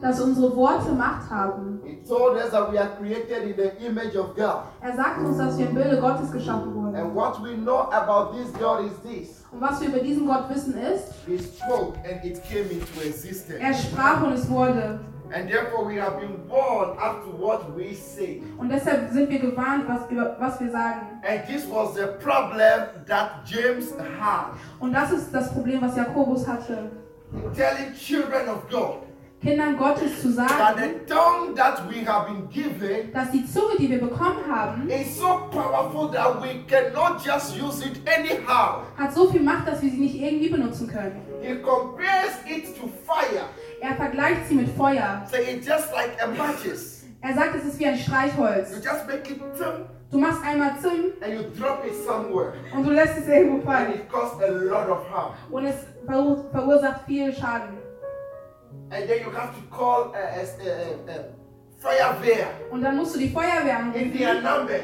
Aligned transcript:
dass 0.00 0.20
unsere 0.20 0.54
Worte 0.54 0.92
Macht 0.92 1.30
haben. 1.30 1.80
He 1.84 1.96
told 2.06 2.36
us 2.36 2.50
that 2.50 2.70
we 2.70 2.78
are 2.78 2.90
created 2.98 3.44
in 3.44 3.56
the 3.56 3.86
image 3.86 4.16
of 4.16 4.34
God. 4.36 4.64
Er 4.80 4.94
sagt 4.94 5.20
uns, 5.20 5.38
dass 5.38 5.56
wir 5.58 5.68
im 5.68 5.74
Bilde 5.74 6.00
Gottes 6.00 6.30
geschaffen 6.30 6.74
wurden. 6.74 6.94
And 6.94 7.14
what 7.14 7.42
we 7.42 7.56
know 7.56 7.90
about 7.90 8.36
this 8.36 8.52
God 8.60 8.84
is 8.84 8.92
this. 9.02 9.44
Und 9.50 9.60
was 9.60 9.80
wir 9.80 9.88
über 9.88 10.00
diesen 10.00 10.26
Gott 10.26 10.48
wissen 10.50 10.74
ist, 10.76 11.14
He 11.26 11.38
spoke 11.38 11.96
and 12.04 12.24
it 12.24 12.42
came 12.44 12.70
into 12.70 13.00
existence. 13.06 13.58
er 13.60 13.74
sprach 13.74 14.22
und 14.22 14.32
es 14.32 14.48
wurde. 14.50 15.00
And 15.34 15.48
therefore 15.48 15.84
we 15.84 16.00
have 16.00 16.20
been 16.20 16.46
born 16.46 16.96
up 16.98 17.24
to 17.24 17.30
what 17.32 17.76
we 17.76 17.94
say. 17.94 18.42
Und 18.58 18.68
deshalb 18.68 19.10
sind 19.10 19.28
wir 19.28 19.40
gewarnt, 19.40 19.88
was, 19.88 20.08
über, 20.10 20.36
was 20.38 20.60
wir 20.60 20.70
sagen. 20.70 21.20
And 21.26 21.46
this 21.46 21.66
was 21.68 21.94
the 21.94 22.06
problem 22.22 22.86
that 23.08 23.30
James 23.44 23.92
had. 24.20 24.52
Und 24.78 24.92
das 24.92 25.10
ist 25.10 25.34
das 25.34 25.52
Problem, 25.52 25.80
was 25.82 25.96
Jakobus 25.96 26.46
hatte. 26.46 26.90
Telling 27.56 27.92
children 27.94 28.48
of 28.48 28.68
God 28.70 29.05
Kindern 29.46 29.76
Gottes 29.76 30.20
zu 30.22 30.34
that 30.34 30.48
sagen, 30.50 30.76
the 31.06 31.14
tongue 31.14 31.54
that 31.54 31.80
we 31.88 32.04
have 32.04 32.26
been 32.26 32.48
given 32.50 33.12
dass 33.12 33.30
die 33.30 33.44
Zunge, 33.46 33.76
die 33.78 33.88
wir 33.90 34.00
bekommen 34.00 34.40
haben, 34.50 34.88
is 34.90 35.16
so 35.18 35.48
powerful 35.50 36.10
that 36.10 36.42
we 36.42 36.64
cannot 36.68 37.24
just 37.24 37.56
use 37.60 37.84
it 37.86 38.00
anyhow. 38.06 38.82
hat 38.98 39.12
so 39.14 39.28
viel 39.30 39.42
Macht, 39.42 39.68
dass 39.68 39.80
wir 39.82 39.90
sie 39.90 39.98
nicht 39.98 40.16
irgendwie 40.20 40.48
benutzen 40.48 40.88
können. 40.88 41.20
He 41.40 41.54
compares 41.56 42.34
it 42.48 42.76
to 42.76 42.88
fire. 43.06 43.44
Er 43.80 43.94
vergleicht 43.94 44.48
sie 44.48 44.54
mit 44.56 44.68
Feuer. 44.76 45.22
So 45.30 45.36
it's 45.36 45.66
just 45.66 45.92
like 45.92 46.16
a 46.20 46.26
matches. 46.26 47.04
Er 47.22 47.34
sagt, 47.34 47.54
es 47.56 47.64
ist 47.64 47.78
wie 47.78 47.86
ein 47.86 47.94
You 47.96 48.00
Streichholz. 48.02 48.70
just 48.84 49.06
make 49.06 49.30
it 49.32 49.38
tum 49.58 49.86
Du 50.10 50.18
machst 50.18 50.40
einmal 50.44 50.70
Zim 50.80 51.12
and 51.20 51.32
you 51.34 51.42
drop 51.58 51.84
it 51.84 51.92
somewhere. 52.06 52.52
und 52.74 52.84
du 52.84 52.90
lässt 52.90 53.18
es 53.18 53.28
irgendwo 53.28 53.56
And 53.56 53.64
fallen. 53.64 53.94
it 53.94 54.08
causes 54.10 54.40
a 54.42 54.46
lot 54.50 54.88
of 54.88 55.08
harm. 55.10 55.32
Und 55.50 55.66
es 55.66 55.76
verur- 56.06 56.48
verursacht 56.52 57.00
viel 57.06 57.32
Schaden. 57.32 57.78
And 58.96 59.06
then 59.08 59.20
you 59.20 59.30
have 59.30 59.54
to 59.54 59.60
call 59.70 60.14
a, 60.14 60.18
a, 60.18 60.42
a, 60.42 61.10
a 61.10 61.24
Feuerwehr 61.78 62.46
Und 62.70 62.82
dann 62.82 62.96
musst 62.96 63.14
du 63.14 63.18
die 63.18 63.28
Feuerwehr 63.28 63.92
in 63.94 64.16
their 64.16 64.34
numbers 64.40 64.80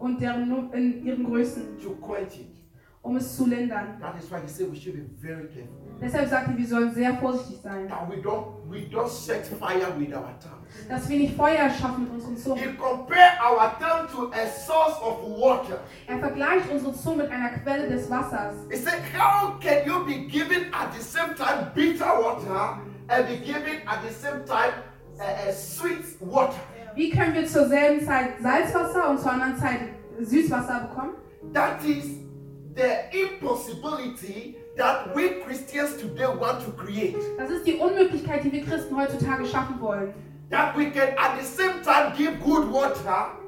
und 0.00 0.20
deren, 0.20 0.72
in 0.72 1.06
ihren 1.06 1.24
Größen, 1.24 1.78
to 1.80 1.90
quench 2.04 2.40
it. 2.40 2.56
um 3.02 3.16
es 3.16 3.36
zu 3.36 3.46
lindern. 3.46 3.98
That 4.00 4.14
is 4.18 4.28
why 4.30 4.40
he 4.40 4.48
said 4.48 4.70
we 4.70 4.76
should 4.76 4.94
be 4.94 5.04
very 5.20 5.46
careful. 5.48 5.78
Deshalb 6.00 6.28
sagt 6.28 6.48
er, 6.48 6.56
wir 6.58 6.66
sollen 6.66 6.92
sehr 6.92 7.14
vorsichtig 7.14 7.60
sein. 7.62 7.88
That 7.88 8.08
we 8.10 8.16
don't 8.16 8.46
we 8.68 8.88
don't 8.90 9.08
set 9.08 9.46
fire 9.46 9.92
with 9.96 10.12
our 10.12 10.34
tongue. 10.40 10.66
Dass 10.88 11.08
wir 11.08 11.18
nicht 11.18 11.36
Feuer 11.36 11.70
schaffen 11.70 12.04
mit 12.04 12.12
unseren 12.12 12.34
He 12.34 12.42
Zungen. 12.42 12.76
compared 12.78 13.38
our 13.40 13.78
tongue 13.78 14.08
to 14.12 14.32
a 14.32 14.46
source 14.48 15.00
of 15.00 15.22
water. 15.38 15.78
Er 16.08 16.18
vergleicht 16.18 16.68
unsere 16.72 16.92
Zunge 16.94 17.22
mit 17.22 17.30
einer 17.30 17.50
Quelle 17.50 17.88
des 17.88 18.10
Wassers. 18.10 18.54
He 18.70 18.76
said, 18.76 19.00
How 19.16 19.58
can 19.60 19.86
you 19.86 20.04
be 20.04 20.26
given 20.26 20.72
at 20.72 20.92
the 20.92 21.02
same 21.02 21.36
time 21.36 21.70
bitter 21.74 22.06
water 22.20 22.80
and 23.12 23.28
be 23.28 23.36
given 23.44 23.82
at 23.86 24.02
the 24.02 24.12
same 24.12 24.44
time 24.44 24.72
a, 25.20 25.48
a 25.48 25.52
sweet 25.52 26.04
water? 26.20 26.54
Wie 26.94 27.10
können 27.10 27.34
wir 27.34 27.46
zur 27.46 27.68
selben 27.68 28.04
Zeit 28.04 28.40
Salzwasser 28.42 29.08
und 29.10 29.18
zur 29.20 29.32
anderen 29.32 29.56
Zeit 29.56 29.80
Süßwasser 30.20 30.88
bekommen? 30.88 31.14
That 31.52 31.82
is 31.84 32.04
the 32.74 33.18
impossibility 33.18 34.56
that 34.76 35.14
we 35.14 35.40
Christians 35.44 35.96
today 35.96 36.26
want 36.26 36.64
to 36.64 36.70
create. 36.72 37.16
Das 37.38 37.50
ist 37.50 37.66
die 37.66 37.74
Unmöglichkeit, 37.74 38.44
die 38.44 38.52
wir 38.52 38.64
Christen 38.64 38.96
heutzutage 38.96 39.46
schaffen 39.46 39.80
wollen. 39.80 40.14
That 40.50 40.76
we 40.76 40.90
can 40.90 41.08
at 41.16 41.38
the 41.40 41.46
same 41.46 41.80
time 41.82 42.12
give 42.16 42.38
good 42.44 42.70
water 42.72 43.38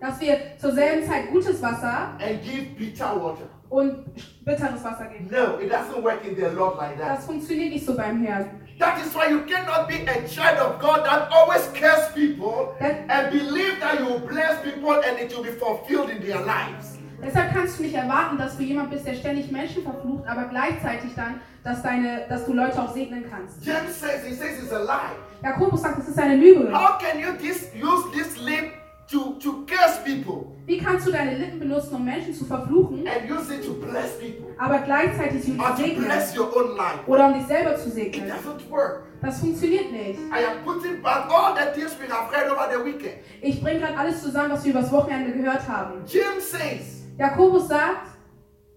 Dass 0.00 0.20
wir 0.20 0.38
zur 0.58 0.72
selben 0.72 1.06
Zeit 1.06 1.30
gutes 1.32 1.60
Wasser 1.62 2.16
and 2.20 2.42
give 2.42 2.66
bitter 2.78 3.20
water. 3.20 3.48
und 3.68 4.04
bitteres 4.44 4.84
Wasser 4.84 5.06
geben. 5.06 5.28
No, 5.30 5.58
it 5.58 5.72
doesn't 5.72 6.02
work 6.04 6.24
in 6.24 6.36
the 6.36 6.54
Lord 6.54 6.76
like 6.76 6.98
that. 6.98 7.18
Das 7.18 7.26
funktioniert 7.26 7.72
nicht 7.72 7.84
so 7.84 7.96
beim 7.96 8.22
Herrn. 8.24 8.60
That 8.78 9.04
is 9.06 9.14
why 9.14 9.28
you 9.28 9.40
cannot 9.46 9.88
be 9.88 10.04
a 10.06 10.28
child 10.28 10.58
of 10.58 10.80
God 10.80 11.06
that 11.06 11.30
always 11.32 11.66
cares 11.72 12.12
people 12.12 12.74
and 12.78 13.32
believe 13.32 13.80
that 13.80 14.00
you 14.00 14.06
will 14.06 14.18
bless 14.18 14.62
people 14.62 14.92
and 14.92 15.18
it 15.18 15.34
will 15.34 15.42
be 15.42 15.52
fulfilled 15.52 16.10
in 16.10 16.20
their 16.20 16.40
lives. 16.44 16.98
Deshalb 17.22 17.52
kannst 17.54 17.78
du 17.78 17.84
nicht 17.84 17.94
erwarten, 17.94 18.36
dass 18.36 18.58
du 18.58 18.62
jemand 18.62 18.90
bist, 18.90 19.06
der 19.06 19.14
ständig 19.14 19.50
Menschen 19.50 19.82
verflucht, 19.82 20.28
aber 20.28 20.44
gleichzeitig 20.44 21.14
dann, 21.16 21.40
dass, 21.64 21.82
deine, 21.82 22.26
dass 22.28 22.44
du 22.44 22.52
Leute 22.52 22.78
auch 22.80 22.92
segnen 22.92 23.24
kannst. 23.30 23.64
James 23.64 23.98
says, 23.98 24.22
he 24.26 24.34
says 24.34 24.62
it's 24.62 24.72
a 24.72 24.78
lie. 24.78 25.16
Jakobus 25.42 25.80
sagt, 25.80 25.98
es 26.00 26.08
ist 26.08 26.18
eine 26.18 26.36
Lüge. 26.36 26.70
How 26.70 26.98
can 26.98 27.18
you 27.18 27.32
this, 27.38 27.70
use 27.74 28.04
this 28.12 28.36
lip 28.38 28.72
to, 29.10 29.34
to 29.40 29.64
curse 29.66 30.00
people 30.04 30.52
Wie 30.66 30.78
kannst 30.78 31.06
du 31.06 31.12
deine 31.12 31.36
Lippen 31.38 31.60
benutzen, 31.60 31.94
um 31.94 32.04
Menschen 32.04 32.34
zu 32.34 32.44
verfluchen, 32.44 33.06
and 33.06 33.30
use 33.30 33.52
it 33.54 33.64
to 33.64 33.74
bless 33.74 34.18
people 34.18 34.46
aber 34.58 34.78
gleichzeitig 34.80 35.42
sie 35.44 35.58
or 35.58 35.76
zu 35.76 35.82
to 35.82 35.88
segnen 35.88 36.04
bless 36.04 36.36
your 36.36 36.56
own 36.56 36.76
life? 36.76 37.00
oder 37.06 37.26
um 37.28 37.34
dich 37.34 37.46
selber 37.46 37.76
zu 37.76 37.88
It 37.88 37.94
segnen? 37.94 38.30
doesn't 38.30 38.68
work. 38.70 39.04
Das 39.22 39.40
funktioniert 39.40 39.90
nicht. 39.92 40.18
I 40.30 40.44
am 40.44 40.62
putting 40.64 41.00
back 41.02 41.28
all 41.30 41.54
the 41.56 41.72
things 41.78 41.96
we 42.00 42.12
have 42.12 42.30
heard 42.34 42.50
over 42.52 42.68
the 42.70 42.84
weekend. 42.84 43.14
Ich 43.40 43.62
bringe 43.62 43.80
gerade 43.80 43.96
alles 43.96 44.22
zusammen, 44.22 44.50
was 44.52 44.64
wir 44.64 44.72
übers 44.72 44.90
Wochenende 44.92 45.32
gehört 45.32 45.66
haben. 45.68 46.02
James 46.06 46.50
says, 46.50 47.04
Jakobus 47.18 47.68
sagt, 47.68 48.08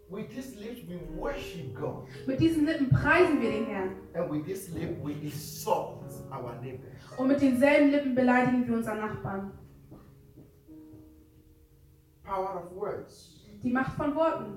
with 0.10 0.28
these 0.30 0.56
lips 0.58 0.82
we 0.88 0.98
worship 1.20 1.76
God, 1.76 2.06
mit 2.26 2.40
diesen 2.40 2.66
Lippen 2.66 2.90
preisen 2.90 3.42
wir 3.42 3.52
den 3.52 3.66
Herrn 3.66 3.92
and 4.14 4.32
with 4.32 4.46
this 4.46 4.70
lip 4.74 4.98
we 5.04 5.12
insult 5.22 6.04
our 6.32 6.54
neighbors. 6.62 6.94
und 7.18 7.28
mit 7.28 7.42
denselben 7.42 7.92
Lippen 7.92 8.16
beleidigen 8.16 8.68
wir 8.68 8.76
unseren 8.78 9.00
Nachbarn. 9.00 9.52
Power 12.30 12.64
of 12.64 12.72
words. 12.76 13.42
Die 13.64 13.72
Macht 13.72 13.96
von 13.98 14.16
Worten. 14.16 14.54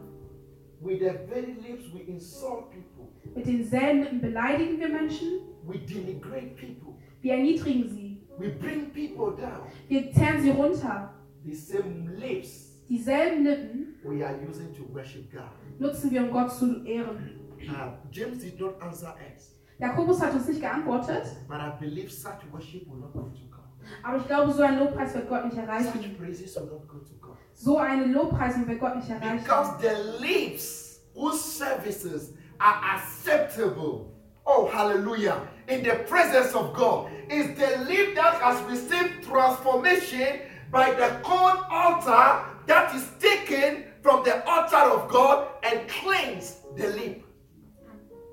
With 0.81 0.99
the 1.01 1.11
very 1.29 1.55
lips 1.67 1.85
we 1.95 2.01
insult 2.01 2.71
people. 2.71 3.09
Mit 3.35 3.47
denselben 3.47 4.01
Lippen 4.03 4.21
beleidigen 4.21 4.79
wir 4.81 4.89
Menschen, 4.89 5.29
We 5.65 5.79
denigrate 5.79 6.55
people. 6.57 6.95
wir 7.21 7.35
erniedrigen 7.35 7.89
sie, 7.89 8.21
We 8.39 8.49
bring 8.51 8.91
people 8.93 9.37
down. 9.41 9.67
wir 9.89 10.13
zerren 10.13 10.43
sie 10.43 10.51
runter. 10.51 11.15
The 11.45 11.55
same 11.55 12.11
lips 12.19 12.69
Dieselben 12.89 13.45
Lippen 13.45 13.95
we 14.05 14.25
are 14.27 14.37
using 14.49 14.73
to 14.75 14.83
worship 14.93 15.31
God. 15.33 15.51
nutzen 15.79 16.11
wir, 16.11 16.23
um 16.25 16.31
Gott 16.31 16.51
zu 16.53 16.85
ehren. 16.85 17.39
Uh, 17.63 17.93
James 18.11 18.41
did 18.41 18.59
not 18.61 18.75
answer 18.83 19.15
us, 19.35 19.55
Jakobus 19.79 20.21
hat 20.21 20.35
uns 20.35 20.49
nicht 20.49 20.61
geantwortet, 20.61 21.25
but 21.49 21.59
I 21.59 21.71
believe 21.79 22.11
such 22.11 22.43
worship 22.53 22.89
will 22.91 22.99
not 22.99 23.13
go 23.13 23.21
to 23.21 23.47
God. 23.51 23.63
aber 24.03 24.17
ich 24.19 24.27
glaube, 24.27 24.51
so 24.53 24.63
ein 24.63 24.81
Lobpreis 24.81 25.15
wird 25.15 25.29
Gott 25.29 25.45
nicht 25.45 25.55
Such 25.55 25.63
erreichen. 25.63 26.17
praises 26.19 26.57
will 26.57 26.67
not 26.67 26.89
go 26.89 26.99
to 26.99 27.15
God. 27.21 27.22
So 27.65 27.79
eine 27.79 28.07
Lobpreisung 28.07 28.67
wird 28.67 28.81
Gott 28.81 28.97
nicht 28.97 29.09
erreichen. 29.09 29.39
Because 29.45 29.71
the 29.81 30.19
lips 30.21 31.01
whose 31.15 31.39
services 31.41 32.35
are 32.59 32.75
acceptable. 32.97 34.11
Oh, 34.45 34.69
hallelujah. 34.73 35.37
In 35.69 35.85
the 35.85 35.95
presence 36.09 36.55
of 36.57 36.75
God 36.75 37.09
is 37.29 37.47
the 37.57 37.85
lip 37.87 38.17
that 38.17 38.35
has 38.43 38.61
received 38.69 39.23
transformation 39.23 40.41
by 40.73 40.91
the 40.91 41.09
cold 41.23 41.59
altar 41.71 42.43
that 42.67 42.93
is 42.97 43.07
taken 43.21 43.85
from 44.03 44.25
the 44.25 44.43
altar 44.45 44.91
of 44.97 45.09
God 45.09 45.47
and 45.63 45.87
cleans 45.89 46.57
the 46.77 46.89
lip. 46.89 47.23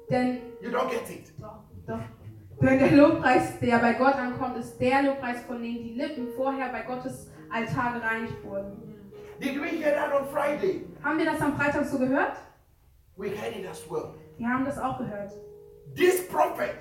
Denn, 0.09 0.41
You 0.59 0.71
don't 0.71 0.89
get 0.89 1.07
it. 1.11 1.31
doch, 1.39 1.59
doch. 1.85 1.99
Denn 2.61 2.79
der 2.79 2.91
Lobpreis, 2.93 3.59
der 3.59 3.77
bei 3.77 3.93
Gott 3.93 4.15
ankommt, 4.15 4.57
ist 4.57 4.79
der 4.79 5.03
Lobpreis, 5.03 5.41
von 5.45 5.61
dem 5.61 5.75
die 5.75 5.93
Lippen 5.93 6.29
vorher 6.35 6.69
bei 6.69 6.81
Gottes 6.81 7.29
Altar 7.51 7.93
gereinigt 7.93 8.43
wurden. 8.43 8.95
Did 9.39 9.61
we 9.61 9.69
hear 9.69 9.91
that 9.95 10.11
on 10.13 10.27
Friday? 10.29 10.85
Haben 11.03 11.17
wir 11.17 11.25
das 11.25 11.41
am 11.41 11.55
Freitag 11.55 11.85
so 11.85 11.97
gehört? 11.97 12.33
We 13.15 13.29
heard 13.29 13.55
it 13.55 13.65
as 13.69 13.83
well. 13.89 14.13
Wir 14.37 14.47
haben 14.49 14.65
das 14.65 14.77
auch 14.77 14.97
gehört. 14.97 15.31
This 15.95 16.27
prophet, 16.27 16.75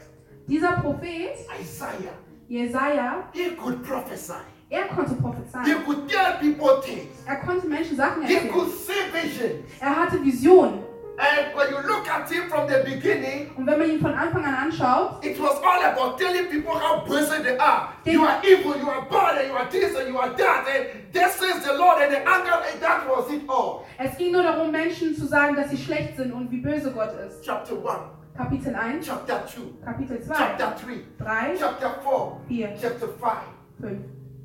Dieser 0.48 0.72
Prophet, 0.80 1.36
Isaiah, 1.60 2.12
Jesaja, 2.48 3.24
he 3.32 3.50
could 3.56 3.82
prophesy. 3.82 4.34
er 4.70 4.86
konnte 4.88 5.14
He 5.14 5.20
prophezeien. 5.20 5.84
could 5.84 6.08
tell 6.08 6.38
people 6.41 6.80
things. 6.82 7.22
Er 7.26 7.36
konnte 7.36 7.66
Menschen 7.68 7.97
Sachen 7.97 8.22
He 8.26 8.34
erzählen. 8.34 8.52
could 8.52 8.70
see 8.70 8.92
visions. 9.12 9.64
Er 9.80 9.97
hatte 9.97 10.22
Visionen. 10.24 10.84
And 11.20 11.52
when 11.56 11.70
you 11.70 11.82
look 11.82 12.06
at 12.06 12.30
him 12.30 12.48
from 12.48 12.68
the 12.68 12.84
beginning, 12.84 13.50
Und 13.56 13.66
wenn 13.66 13.78
man 13.78 13.90
ihn 13.90 14.00
von 14.00 14.14
Anfang 14.14 14.44
an 14.44 14.54
anschaut, 14.54 15.24
it 15.24 15.36
was 15.40 15.56
all 15.62 15.82
about 15.82 16.16
telling 16.16 16.46
people 16.46 16.78
how 16.78 17.04
blessed 17.04 17.42
they 17.42 17.59
are. 17.59 17.88
You 18.04 18.24
are 18.24 18.41
evil, 18.44 18.76
you 18.78 18.88
are 18.88 19.04
bad, 19.10 19.38
and 19.38 19.48
you 19.48 19.54
are 19.56 19.68
this, 19.68 19.97
and 19.97 20.09
you 20.09 20.16
are 20.16 20.30
that. 20.36 20.66
And 20.68 21.12
this 21.12 21.34
says 21.34 21.65
the 21.65 21.74
Lord, 21.74 22.00
and 22.03 22.12
the 22.12 22.20
anger, 22.20 22.62
and 22.70 22.80
that 22.80 23.09
was 23.09 23.32
it 23.32 23.42
all. 23.48 23.84
es 23.98 24.16
ging 24.16 24.30
nur 24.32 24.44
darum, 24.44 24.70
Menschen 24.70 25.16
zu 25.16 25.26
sagen, 25.26 25.56
dass 25.56 25.70
sie 25.70 25.76
schlecht 25.76 26.16
sind 26.16 26.32
und 26.32 26.53
wie 26.53 26.60
böse 26.60 26.92
Gott 26.92 27.12
ist. 27.26 27.42
Chapter 27.42 27.74
1, 27.74 28.36
Kapitel 28.36 28.76
1, 28.76 29.04
chapter 29.04 29.44
2, 29.44 29.84
Kapitel 29.84 30.22
2, 30.22 30.34
chapter 30.34 30.76
3, 30.86 31.03
3, 31.18 31.56
chapter 31.59 31.91
4, 32.00 32.41
4, 32.47 32.76
chapter 32.80 33.09
5. 33.09 33.32
5. 33.80 33.98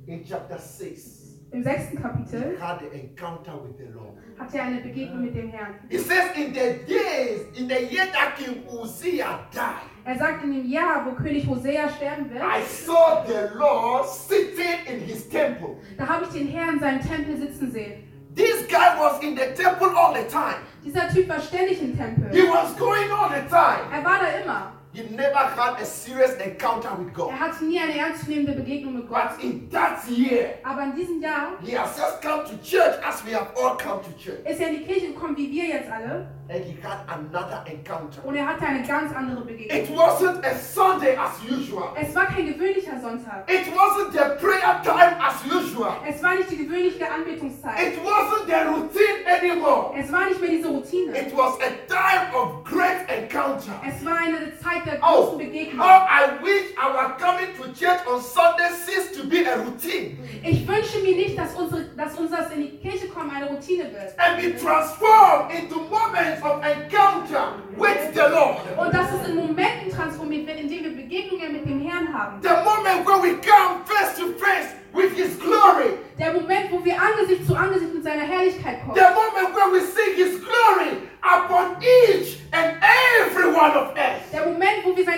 In 0.08 0.26
chapter 0.26 0.58
6, 0.58 1.24
Im 1.52 1.64
sechsten 1.64 1.98
he 1.98 2.04
Kapitel 2.04 2.60
had 2.60 2.80
the 2.80 2.92
encounter 2.92 3.56
with 3.62 3.78
the 3.78 3.86
Lord. 3.96 4.18
Hat 4.40 4.54
er 4.56 4.64
eine 4.64 4.82
Begegnung 4.82 5.24
mit 5.24 5.36
dem 5.36 5.50
Herrn. 5.50 5.76
He 5.90 5.98
says, 5.98 6.32
in 6.36 6.54
the 6.54 6.80
days, 6.88 7.42
in 7.56 7.68
the 7.68 7.86
year 7.94 8.06
that 8.14 8.36
King 8.38 8.64
Uzziah 8.68 9.40
died, 9.54 9.90
Er 10.06 10.18
sagt 10.18 10.44
in 10.44 10.52
dem 10.54 10.70
Jahr, 10.70 11.06
wo 11.06 11.12
König 11.12 11.48
Hosea 11.48 11.88
sterben 11.90 12.30
wird, 12.30 12.42
I 12.44 12.62
saw 12.68 13.24
the 13.26 13.58
Lord 13.58 14.06
sitting 14.10 14.86
in 14.88 15.00
his 15.00 15.30
temple. 15.30 15.78
da 15.98 16.08
habe 16.08 16.26
ich 16.26 16.32
den 16.32 16.48
Herrn 16.50 16.74
in 16.76 16.80
seinem 16.80 17.02
Tempel 17.02 17.38
sitzen 17.38 17.72
sehen. 17.72 18.04
This 18.36 18.68
guy 18.68 18.98
was 19.00 19.20
in 19.22 19.36
the 19.38 19.54
temple 19.56 19.90
all 19.96 20.14
the 20.14 20.28
time. 20.28 20.58
Dieser 20.84 21.08
Typ 21.10 21.30
war 21.30 21.40
ständig 21.40 21.80
im 21.82 21.92
He 21.92 21.98
Tempel. 21.98 22.50
was 22.50 22.76
going 22.78 23.10
all 23.12 23.30
the 23.30 23.48
time. 23.48 23.86
Er 23.94 24.04
war 24.04 24.20
da 24.20 24.28
immer. 24.44 24.74
He 24.94 25.02
never 25.16 25.36
had 25.38 25.80
a 25.82 25.86
serious 25.86 26.34
encounter 26.36 26.90
with 26.98 27.14
God. 27.14 27.32
Er 27.32 27.40
hatte 27.40 27.66
nie 27.66 27.80
eine 27.80 27.98
ernstzunehmende 27.98 28.54
Begegnung 28.54 28.96
mit 28.96 29.10
Gott. 29.10 29.36
But 29.36 29.44
in 29.44 29.70
that 29.72 30.08
year, 30.08 30.56
Aber 30.64 30.84
in 30.84 30.96
diesem 30.96 31.22
Jahr 31.22 31.54
he 31.64 31.78
has 31.78 31.98
just 31.98 32.22
come 32.22 32.44
to 32.44 32.56
church 32.64 32.96
as 33.04 33.24
we 33.26 33.34
have 33.34 33.48
all 33.58 33.76
come 33.78 34.02
to 34.02 34.12
church. 34.18 34.40
ist 34.46 34.60
er 34.60 34.70
in 34.70 34.78
die 34.80 34.84
Kirche 34.86 35.08
gekommen, 35.14 35.36
wie 35.38 35.52
wir 35.52 35.66
jetzt 35.66 35.92
alle. 35.92 36.28
And 36.50 36.64
he 36.66 36.76
had 36.84 37.00
another 37.08 37.64
encounter. 37.66 38.24
Und 38.26 38.36
er 38.36 38.46
hatte 38.46 38.66
eine 38.66 38.86
ganz 38.86 39.16
andere 39.16 39.42
Begegnung. 39.46 39.78
It 39.78 39.90
wasn't 39.98 40.46
a 40.46 40.54
Sunday 40.56 41.18
as 41.18 41.32
usual. 41.50 41.90
Es 42.00 42.14
war 42.14 42.26
kein 42.26 42.46
gewöhnlicher 42.54 43.00
Sonntag. 43.02 43.50
It 43.50 43.66
wasn't 43.74 44.12
the 44.12 44.36
prayer 44.46 44.82
time 44.84 45.18
as 45.20 45.36
usual. 45.46 45.94
Es 46.08 46.22
war 46.22 46.36
nicht 46.36 46.52
die 46.52 46.58
gewöhnliche 46.58 47.10
Anbetungszeit. 47.10 47.80
It 47.80 47.98
wasn't 48.04 48.46
the 48.46 48.68
routine 48.68 49.26
anymore. 49.26 49.94
Es 49.98 50.12
war 50.12 50.26
nicht 50.26 50.40
mehr 50.42 50.50
diese 50.50 50.68
Routine. 50.68 51.18
It 51.18 51.36
was 51.36 51.54
a 51.62 51.72
time 51.88 52.36
of 52.36 52.64
great 52.66 53.08
encounter. 53.08 53.82
Es 53.88 54.06
war 54.06 54.18
eine 54.18 54.54
Zeit 54.60 54.83
der 54.86 55.00
Oh, 55.02 55.24
großen 55.24 55.38
Begegnung. 55.40 55.80
how 55.80 56.08
I 56.08 56.44
wish 56.44 56.74
our 56.78 57.16
coming 57.18 57.48
to 57.58 57.64
church 57.74 58.00
on 58.08 58.22
Sunday 58.22 58.70
ceased 58.86 59.16
to 59.20 59.28
be 59.28 59.46
a 59.46 59.56
routine 59.58 60.18
Ich 60.44 60.68
wünsche 60.68 61.00
mir 61.00 61.16
nicht, 61.16 61.38
dass, 61.38 61.54
unsere, 61.56 61.84
dass 61.96 62.16
unser 62.18 62.52
in 62.52 62.62
die 62.64 62.78
Kirche 62.78 63.08
kommen 63.08 63.32
eine 63.32 63.48
Routine 63.50 63.86
wird. 63.92 64.14
and 64.18 64.38
be 64.42 64.54
transformed 64.60 65.52
into 65.54 65.76
moments 65.90 66.42
of 66.44 66.62
encounter 66.64 67.54
with 67.78 68.14
the 68.14 68.22
Lord. 68.32 68.58
Und 68.78 68.94
dass 68.94 69.08
es 69.22 69.28
in 69.30 69.36
Momenten 69.36 69.92
transformiert 69.92 70.48
wird, 70.48 70.60
in 70.60 70.70
denen 70.70 70.84
wir 70.86 71.04
Begegnungen 71.04 71.54
mit 71.54 71.66
dem 71.66 71.82
Herrn 71.82 72.14
haben. 72.14 72.42
The 72.42 72.50
moment 72.50 73.06
when 73.08 73.22
we 73.22 73.36
come 73.42 73.82
face 73.86 74.16
to 74.18 74.34
face 74.38 74.76
with 74.94 75.12
His 75.16 75.40
glory. 75.40 75.98
Der 76.20 76.34
Moment, 76.34 76.72
wo 76.72 76.84
wir 76.86 76.96
Angesicht 77.02 77.48
zu 77.48 77.56
Angesicht 77.56 77.94
mit 77.94 78.04
seiner 78.04 78.24
Herrlichkeit 78.24 78.82
kommen. 78.86 78.96
The 78.96 79.02
moment 79.14 79.56
when 79.56 79.72
we 79.74 79.80
see 79.82 80.14
His 80.16 80.40
glory 80.40 80.98
upon 81.22 81.73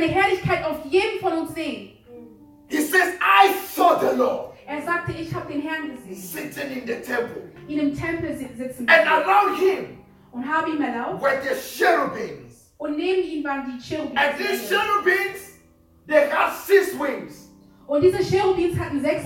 seine 0.08 0.22
Herrlichkeit 0.22 0.64
auf 0.66 0.78
jedem 0.86 1.20
von 1.20 1.34
uns 1.34 1.54
sehen. 1.56 1.92
He 2.68 2.78
says, 2.82 3.14
I 3.22 3.54
saw 3.74 4.00
the 4.00 4.16
Lord 4.18 4.54
Er 4.68 4.82
sagte, 4.82 5.12
ich 5.12 5.32
habe 5.34 5.52
den 5.54 5.62
Herrn 5.62 5.92
gesehen. 5.96 6.16
sitting 6.16 6.72
in 6.82 6.88
the 6.88 6.96
temple, 6.96 7.52
Ihn 7.68 7.80
im 7.80 7.96
Tempel 7.96 8.36
si- 8.36 8.50
sitzen 8.58 8.88
and 8.90 9.08
around 9.08 9.58
Him 9.60 10.00
Und 10.32 10.48
habe 10.52 10.72
ihm 10.72 10.82
erlaubt. 10.82 11.22
were 11.22 11.40
the 11.44 11.56
cherubims. 11.56 12.72
Und 12.78 12.98
neben 12.98 13.24
ihm 13.24 13.44
waren 13.44 13.66
die 13.66 13.82
Cherubins. 13.82 14.18
And 14.20 14.38
these 14.38 14.68
cherubims, 14.68 15.60
they 16.08 16.30
had 16.30 16.54
six 16.54 16.94
wings. 17.00 17.50
Und 17.88 18.02
diese 18.02 18.24
Cherubins 18.24 18.78
hatten 18.80 19.02
sechs. 19.02 19.24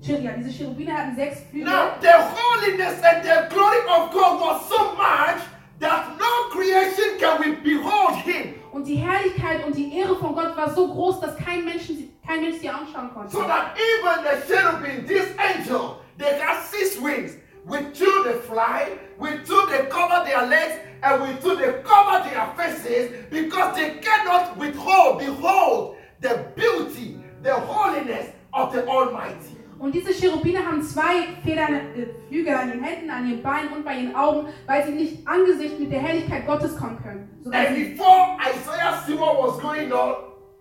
Ja, 0.00 0.32
diese 0.36 0.50
Cherubine 0.50 0.92
hatten 0.92 1.16
sechs 1.16 1.40
Flügel. 1.50 1.64
Now, 1.70 1.92
the 2.00 2.08
holiness 2.12 3.02
and 3.02 3.22
the 3.24 3.48
glory 3.54 3.78
of 3.88 4.10
God 4.12 4.38
was 4.40 4.68
so 4.68 4.92
much 4.96 5.40
that 5.80 6.18
no 6.18 6.50
creation 6.50 7.18
can 7.18 7.40
we 7.40 7.52
behold 7.62 8.14
Him. 8.16 8.54
Und 8.74 8.88
die 8.88 8.96
Herrlichkeit 8.96 9.64
und 9.64 9.76
die 9.76 9.96
Ehre 9.96 10.16
von 10.16 10.34
Gott 10.34 10.56
war 10.56 10.68
so 10.68 10.88
groß, 10.88 11.20
dass 11.20 11.36
kein 11.36 11.64
Mensch, 11.64 11.84
kein 12.26 12.40
Mensch 12.40 12.56
sie 12.58 12.68
anschauen 12.68 13.08
konnte. 13.14 13.30
So 13.30 13.44
that 13.44 13.76
even 13.78 14.24
the 14.24 14.52
cherubim, 14.52 15.06
this 15.06 15.28
angel, 15.38 16.00
they 16.18 16.36
got 16.40 16.60
six 16.64 17.00
wings. 17.00 17.36
With 17.64 17.94
two 17.94 18.24
they 18.24 18.34
fly, 18.40 18.98
with 19.16 19.46
two 19.46 19.64
they 19.70 19.86
cover 19.88 20.24
their 20.24 20.44
legs, 20.48 20.80
and 21.04 21.22
with 21.22 21.40
two 21.40 21.54
they 21.54 21.72
cover 21.84 22.28
their 22.28 22.52
faces, 22.56 23.12
because 23.30 23.76
they 23.76 24.00
cannot 24.02 24.56
withhold, 24.58 25.20
behold 25.20 25.94
the 26.20 26.44
beauty, 26.56 27.20
the 27.42 27.54
holiness 27.54 28.32
of 28.52 28.72
the 28.72 28.84
Almighty. 28.88 29.53
Und 29.78 29.94
diese 29.94 30.12
Cherubine 30.12 30.64
haben 30.64 30.82
zwei 30.82 31.26
Federn, 31.44 31.74
äh, 31.74 32.06
Flügel 32.28 32.54
an 32.54 32.70
den 32.70 32.82
Händen, 32.82 33.10
an 33.10 33.28
ihren 33.28 33.42
Beinen 33.42 33.72
und 33.74 33.84
bei 33.84 33.98
ihren 33.98 34.14
Augen, 34.14 34.48
weil 34.66 34.84
sie 34.86 34.92
nicht 34.92 35.26
angesicht 35.26 35.78
mit 35.78 35.90
der 35.92 36.00
Herrlichkeit 36.00 36.46
Gottes 36.46 36.76
kommen 36.76 36.98
können. 37.02 37.28
Sogar 37.42 37.60
And 37.66 37.76
before 37.76 38.36
Isaiah 38.40 39.18
what 39.18 39.42
was 39.42 39.60
going 39.60 39.92
on, 39.92 40.14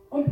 und, 0.09 0.27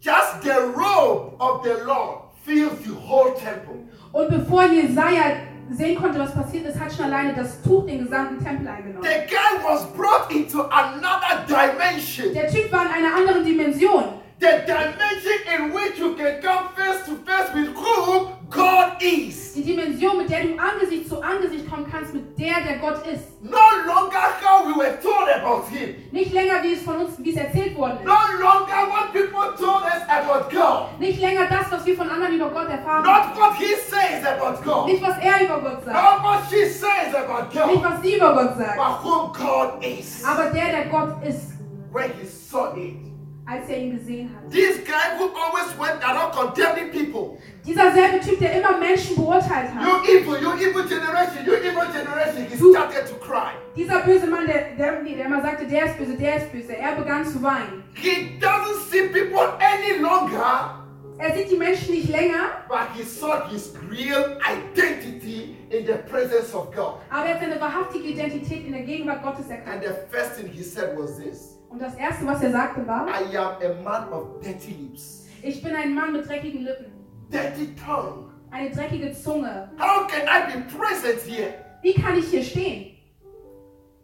just 0.00 0.42
the 0.42 0.50
robe 0.74 1.34
of 1.38 1.64
the 1.64 1.84
Lord 1.84 2.32
fills 2.44 2.78
the 2.84 2.94
whole 2.94 3.34
temple. 3.34 3.88
und 4.12 4.28
bevor 4.28 4.64
Jesaja 4.64 5.36
sehen 5.70 6.00
konnte, 6.00 6.18
was 6.20 6.32
passiert 6.32 6.66
ist, 6.66 6.78
hat 6.78 6.92
schon 6.92 7.06
alleine 7.06 7.34
das 7.34 7.60
Tuch 7.62 7.86
den 7.86 8.04
gesamten 8.04 8.42
Tempel 8.44 8.68
eingenommen. 8.68 9.02
The 9.02 9.26
guy 9.26 9.64
was 9.68 9.84
brought 9.94 10.30
into 10.30 10.62
another 10.62 11.44
dimension. 11.48 12.32
Der 12.32 12.48
Typ 12.48 12.70
war 12.70 12.82
in 12.86 12.92
einer 12.92 13.16
anderen 13.16 13.44
Dimension. 13.44 14.04
The 14.38 14.64
dimension 14.66 15.40
in 15.56 15.72
which 15.72 15.98
you 15.98 16.14
can 16.14 16.42
come 16.42 16.68
face 16.76 17.06
to 17.06 17.16
face 17.24 17.54
with 17.54 17.74
who 17.74 18.28
God 18.50 19.00
is. 19.00 19.54
Die 19.54 19.62
Dimension, 19.62 20.18
mit 20.18 20.28
der 20.28 20.42
du 20.44 20.58
Angesicht 20.58 21.08
zu 21.08 21.22
Angesicht 21.22 21.66
kommen 21.70 21.86
kannst, 21.90 22.12
mit 22.12 22.38
der 22.38 22.60
der 22.60 22.76
Gott 22.78 23.06
ist. 23.06 23.24
No 23.42 23.56
longer 23.86 24.20
how 24.44 24.66
we 24.66 24.74
were 24.76 25.00
told 25.00 25.26
about 25.40 25.66
Him. 25.70 25.94
Nicht 26.12 26.34
länger, 26.34 26.62
wie 26.62 26.74
es 26.74 26.82
von 26.82 26.96
uns, 26.98 27.14
wie 27.18 27.30
es 27.30 27.36
erzählt 27.36 27.78
worden 27.78 27.98
No 28.04 28.12
ist. 28.12 28.40
longer 28.42 28.86
what 28.92 29.12
people 29.14 29.56
told 29.56 29.82
us 29.84 30.02
about 30.06 30.50
God. 30.54 31.00
Nicht 31.00 31.18
länger 31.18 31.46
das, 31.48 31.72
was 31.72 31.86
wir 31.86 31.96
von 31.96 32.10
anderen 32.10 32.34
über 32.34 32.50
Gott 32.50 32.68
erfahren. 32.68 33.04
Not 33.04 33.36
what 33.40 33.54
He 33.56 33.74
says 33.88 34.22
about 34.22 34.62
God. 34.62 34.86
Nicht, 34.86 35.02
was 35.02 35.16
er 35.16 35.44
über 35.46 35.60
Gott 35.60 35.82
sagt. 35.82 35.96
Not 35.96 36.22
what 36.22 36.42
she 36.50 36.66
says 36.66 37.14
about 37.14 37.48
Nicht, 37.54 37.82
God. 37.82 37.84
was 37.90 38.02
sie 38.02 38.16
über 38.16 38.34
Gott 38.34 38.58
sagt. 38.58 38.76
But 38.76 39.02
who 39.02 39.32
God 39.32 39.82
is. 39.82 40.22
Aber 40.26 40.50
der, 40.50 40.66
der 40.66 40.84
Gott 40.90 41.24
ist, 41.26 41.54
When 41.90 42.10
He 42.20 42.26
saw 42.26 42.74
it. 42.76 43.05
Als 43.46 43.68
er 43.68 43.78
ihn 43.78 43.96
gesehen 43.96 44.30
hat. 44.34 44.50
This 44.50 44.84
guy 44.84 45.16
who 45.18 45.30
always 45.34 45.70
went 45.78 46.02
around 46.02 46.32
condemning 46.32 46.90
people. 46.90 47.38
Dieser 47.64 47.92
selbe 47.92 48.20
Typ, 48.20 48.38
der 48.40 48.58
immer 48.58 48.76
Menschen 48.78 49.16
beurteilt 49.16 49.72
hat. 49.72 49.82
You 49.82 50.18
evil, 50.18 50.42
you 50.42 50.52
evil 50.54 50.84
generation, 50.84 51.46
you 51.46 51.54
evil 51.54 51.86
generation. 51.92 52.46
He 52.50 52.56
started 52.56 53.06
to 53.06 53.14
cry. 53.16 53.52
Dieser 53.76 54.00
böse 54.00 54.26
Mann, 54.26 54.46
der, 54.46 54.74
der, 54.76 55.02
der 55.02 55.26
immer 55.26 55.42
sagte, 55.42 55.66
der 55.66 55.86
ist 55.86 55.98
böse, 55.98 56.14
der 56.16 56.36
ist 56.36 56.52
böse. 56.52 56.76
Er 56.76 56.96
begann 56.96 57.24
zu 57.24 57.42
weinen. 57.42 57.84
He 57.94 58.38
doesn't 58.40 58.90
see 58.90 59.08
people 59.08 59.48
any 59.60 59.98
longer, 60.00 60.82
Er 61.18 61.34
sieht 61.34 61.50
die 61.50 61.56
Menschen 61.56 61.94
nicht 61.94 62.10
länger, 62.10 62.62
but 62.68 62.88
he 62.94 63.02
saw 63.02 63.48
his 63.48 63.72
real 63.90 64.38
identity 64.46 65.56
in 65.70 65.86
the 65.86 65.94
presence 66.10 66.54
of 66.54 66.70
God. 66.74 67.00
aber 67.08 67.26
er 67.26 67.34
hat 67.34 67.40
seine 67.40 67.58
wahrhaftige 67.58 68.08
Identität 68.08 68.66
in 68.66 68.72
der 68.72 68.82
Gegenwart 68.82 69.22
Gottes 69.22 69.46
And 69.48 69.82
the 69.82 69.94
first 70.10 70.36
thing 70.36 70.46
he 70.46 70.62
said 70.62 70.94
was 70.94 71.16
this 71.16 71.55
Und 71.76 71.82
das 71.82 71.94
Erste, 71.96 72.26
was 72.26 72.42
er 72.42 72.52
sagte, 72.52 72.86
war, 72.86 73.06
I 73.06 73.36
am 73.36 73.56
a 73.60 73.82
man 73.82 74.10
of 74.10 74.40
dirty 74.40 74.72
lips, 74.80 75.26
ich 75.42 75.62
bin 75.62 75.74
ein 75.74 75.94
Mann 75.94 76.14
mit 76.14 76.26
dreckigen 76.26 76.62
Lippen, 76.62 76.86
dirty 77.30 77.74
tongue. 77.74 78.30
eine 78.50 78.70
dreckige 78.70 79.12
Zunge. 79.12 79.68
How 79.78 80.06
can 80.08 80.22
I 80.26 80.54
be 80.54 80.64
present 80.74 81.20
here? 81.28 81.52
Wie 81.82 81.92
kann 81.92 82.16
ich 82.16 82.28
hier 82.28 82.42
stehen? 82.42 82.96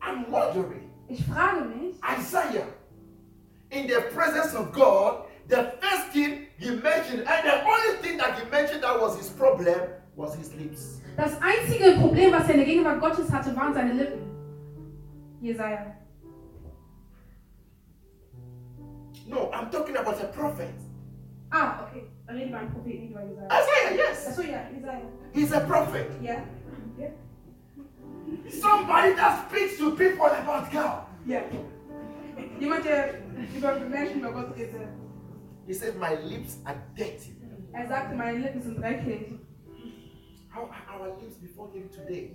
I'm 0.02 0.30
wondering. 0.30 0.90
Ich 1.08 1.24
frage 1.24 1.64
mich, 1.64 1.96
Isaiah, 2.04 2.66
in 3.70 3.88
the 3.88 4.02
presence 4.14 4.54
of 4.54 4.70
God, 4.74 5.24
the 5.48 5.72
first 5.80 6.12
thing 6.12 6.48
he 6.58 6.72
mentioned, 6.72 7.26
and 7.26 7.42
the 7.42 7.64
only 7.64 7.96
thing 8.02 8.18
that 8.18 8.38
he 8.38 8.50
mentioned 8.50 8.82
that 8.82 9.00
was 9.00 9.16
his 9.16 9.30
problem, 9.30 9.80
was 10.14 10.34
his 10.34 10.52
lips. 10.56 11.00
das 11.16 11.40
einzige 11.40 11.92
Problem, 11.98 12.32
was 12.32 12.42
er 12.48 12.50
in 12.50 12.56
der 12.58 12.66
Gegenwart 12.66 13.00
Gottes 13.00 13.32
hatte, 13.32 13.56
waren 13.56 13.72
seine 13.72 13.94
Lippen. 13.94 14.20
Jesaja. 15.40 16.01
No, 19.32 19.50
I'm 19.52 19.70
talking 19.70 19.96
about 19.96 20.22
a 20.22 20.26
prophet. 20.26 20.74
Ah, 21.50 21.86
okay. 21.88 22.04
Dann 22.26 22.36
reden 22.36 22.50
wir 22.50 22.58
einen 22.58 22.72
Propheten, 22.72 23.00
nicht 23.00 23.10
über 23.10 23.22
Jesaja. 23.22 23.48
Isaiah, 23.48 23.96
yes. 23.96 24.26
Achso, 24.28 24.42
ja, 24.42 24.60
Jesaja. 24.72 25.06
He's 25.32 25.52
a 25.52 25.60
prophet. 25.60 26.06
Yeah. 26.22 26.42
Ja. 26.98 27.08
Somebody 28.50 29.14
that 29.14 29.48
speaks 29.48 29.78
to 29.78 29.96
people 29.96 30.26
about 30.26 30.70
God. 30.70 31.06
Yeah. 31.26 31.42
Jemand, 32.60 32.84
der 32.84 33.14
über 33.56 33.80
Menschen 33.80 34.20
über 34.20 34.32
Gott 34.32 34.54
redet. 34.56 34.88
He 35.66 35.74
said, 35.74 35.96
My 35.96 36.14
lips 36.14 36.58
are 36.64 36.76
dirty. 36.94 37.36
Er 37.72 37.88
sagte, 37.88 38.14
meine 38.14 38.38
Lippen 38.38 38.60
sind 38.62 38.78
dreckig. 38.78 39.38
How 40.50 40.64
are 40.64 41.00
our 41.00 41.16
lips 41.18 41.36
before 41.36 41.70
Him 41.72 41.88
today? 41.90 42.30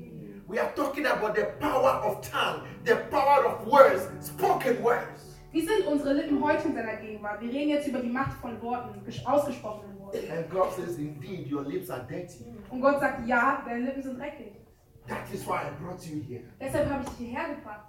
We 0.48 0.58
are 0.60 0.72
talking 0.76 1.06
about 1.06 1.36
the 1.36 1.46
power 1.60 2.02
of 2.04 2.22
tongue, 2.22 2.64
the 2.84 2.96
power 3.12 3.46
of 3.46 3.68
words, 3.68 4.08
spoken 4.20 4.82
words. 4.82 5.37
Wie 5.58 5.66
sind 5.66 5.88
unsere 5.88 6.14
Lippen 6.14 6.40
heute 6.44 6.68
in 6.68 6.76
seiner 6.76 6.98
Gegenwart? 6.98 7.42
Wir 7.42 7.50
reden 7.52 7.70
jetzt 7.72 7.88
über 7.88 7.98
die 7.98 8.10
Macht 8.12 8.40
von 8.40 8.62
Worten, 8.62 9.02
ges- 9.04 9.26
ausgesprochenen 9.26 9.98
Worten. 10.00 10.20
And 10.32 10.48
God 10.52 10.72
says, 10.74 11.00
Indeed, 11.00 11.52
your 11.52 11.64
lips 11.64 11.90
are 11.90 12.06
dirty. 12.08 12.46
Und 12.70 12.80
Gott 12.80 13.00
sagt, 13.00 13.28
ja, 13.28 13.64
deine 13.66 13.86
Lippen 13.86 14.04
sind 14.04 14.20
dreckig. 14.20 14.52
That 15.08 15.24
is 15.34 15.48
why 15.48 15.62
I 15.66 15.84
brought 15.84 16.06
you 16.06 16.22
here. 16.22 16.44
Deshalb 16.62 16.88
habe 16.92 17.04
ich 17.06 17.10
dich 17.10 17.30
hierher 17.30 17.56
gebracht. 17.56 17.88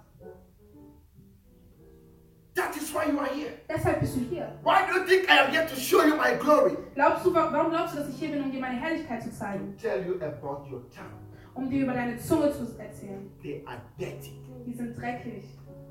That 2.55 2.75
is 2.75 2.91
why 2.91 3.11
you 3.11 3.19
are 3.19 3.29
here. 3.29 3.51
Deshalb 3.69 3.99
bist 3.99 4.15
du 4.15 4.21
hier. 4.21 4.51
Why 4.63 4.77
do 4.91 4.97
you 5.01 5.05
think 5.05 5.29
I 5.29 5.37
am 5.45 5.51
here 5.51 5.67
to 5.67 5.75
show 5.75 6.01
you 6.01 6.15
my 6.15 6.33
glory? 6.39 6.75
Glaubst 6.95 7.23
du, 7.23 7.31
wa- 7.35 7.53
warum 7.53 7.69
glaubst 7.69 7.93
du, 7.93 7.99
dass 7.99 8.09
ich 8.09 8.15
hier 8.15 8.31
bin, 8.31 8.41
um 8.45 8.51
dir 8.51 8.61
meine 8.61 8.79
Herrlichkeit 8.81 9.21
zu 9.21 9.31
zeigen? 9.31 9.77
Tell 9.77 10.03
you 10.07 10.15
about 10.15 10.65
your 10.71 10.89
tongue. 10.89 11.19
Um 11.53 11.69
dir 11.69 11.83
über 11.83 11.93
deine 11.93 12.17
Zunge 12.17 12.51
zu 12.51 12.63
erzählen. 12.79 13.29
They 13.43 13.63
are 13.67 13.77
dirty. 13.99 14.41
Die 14.65 14.73
sind 14.73 14.97
dreckig. 14.97 15.43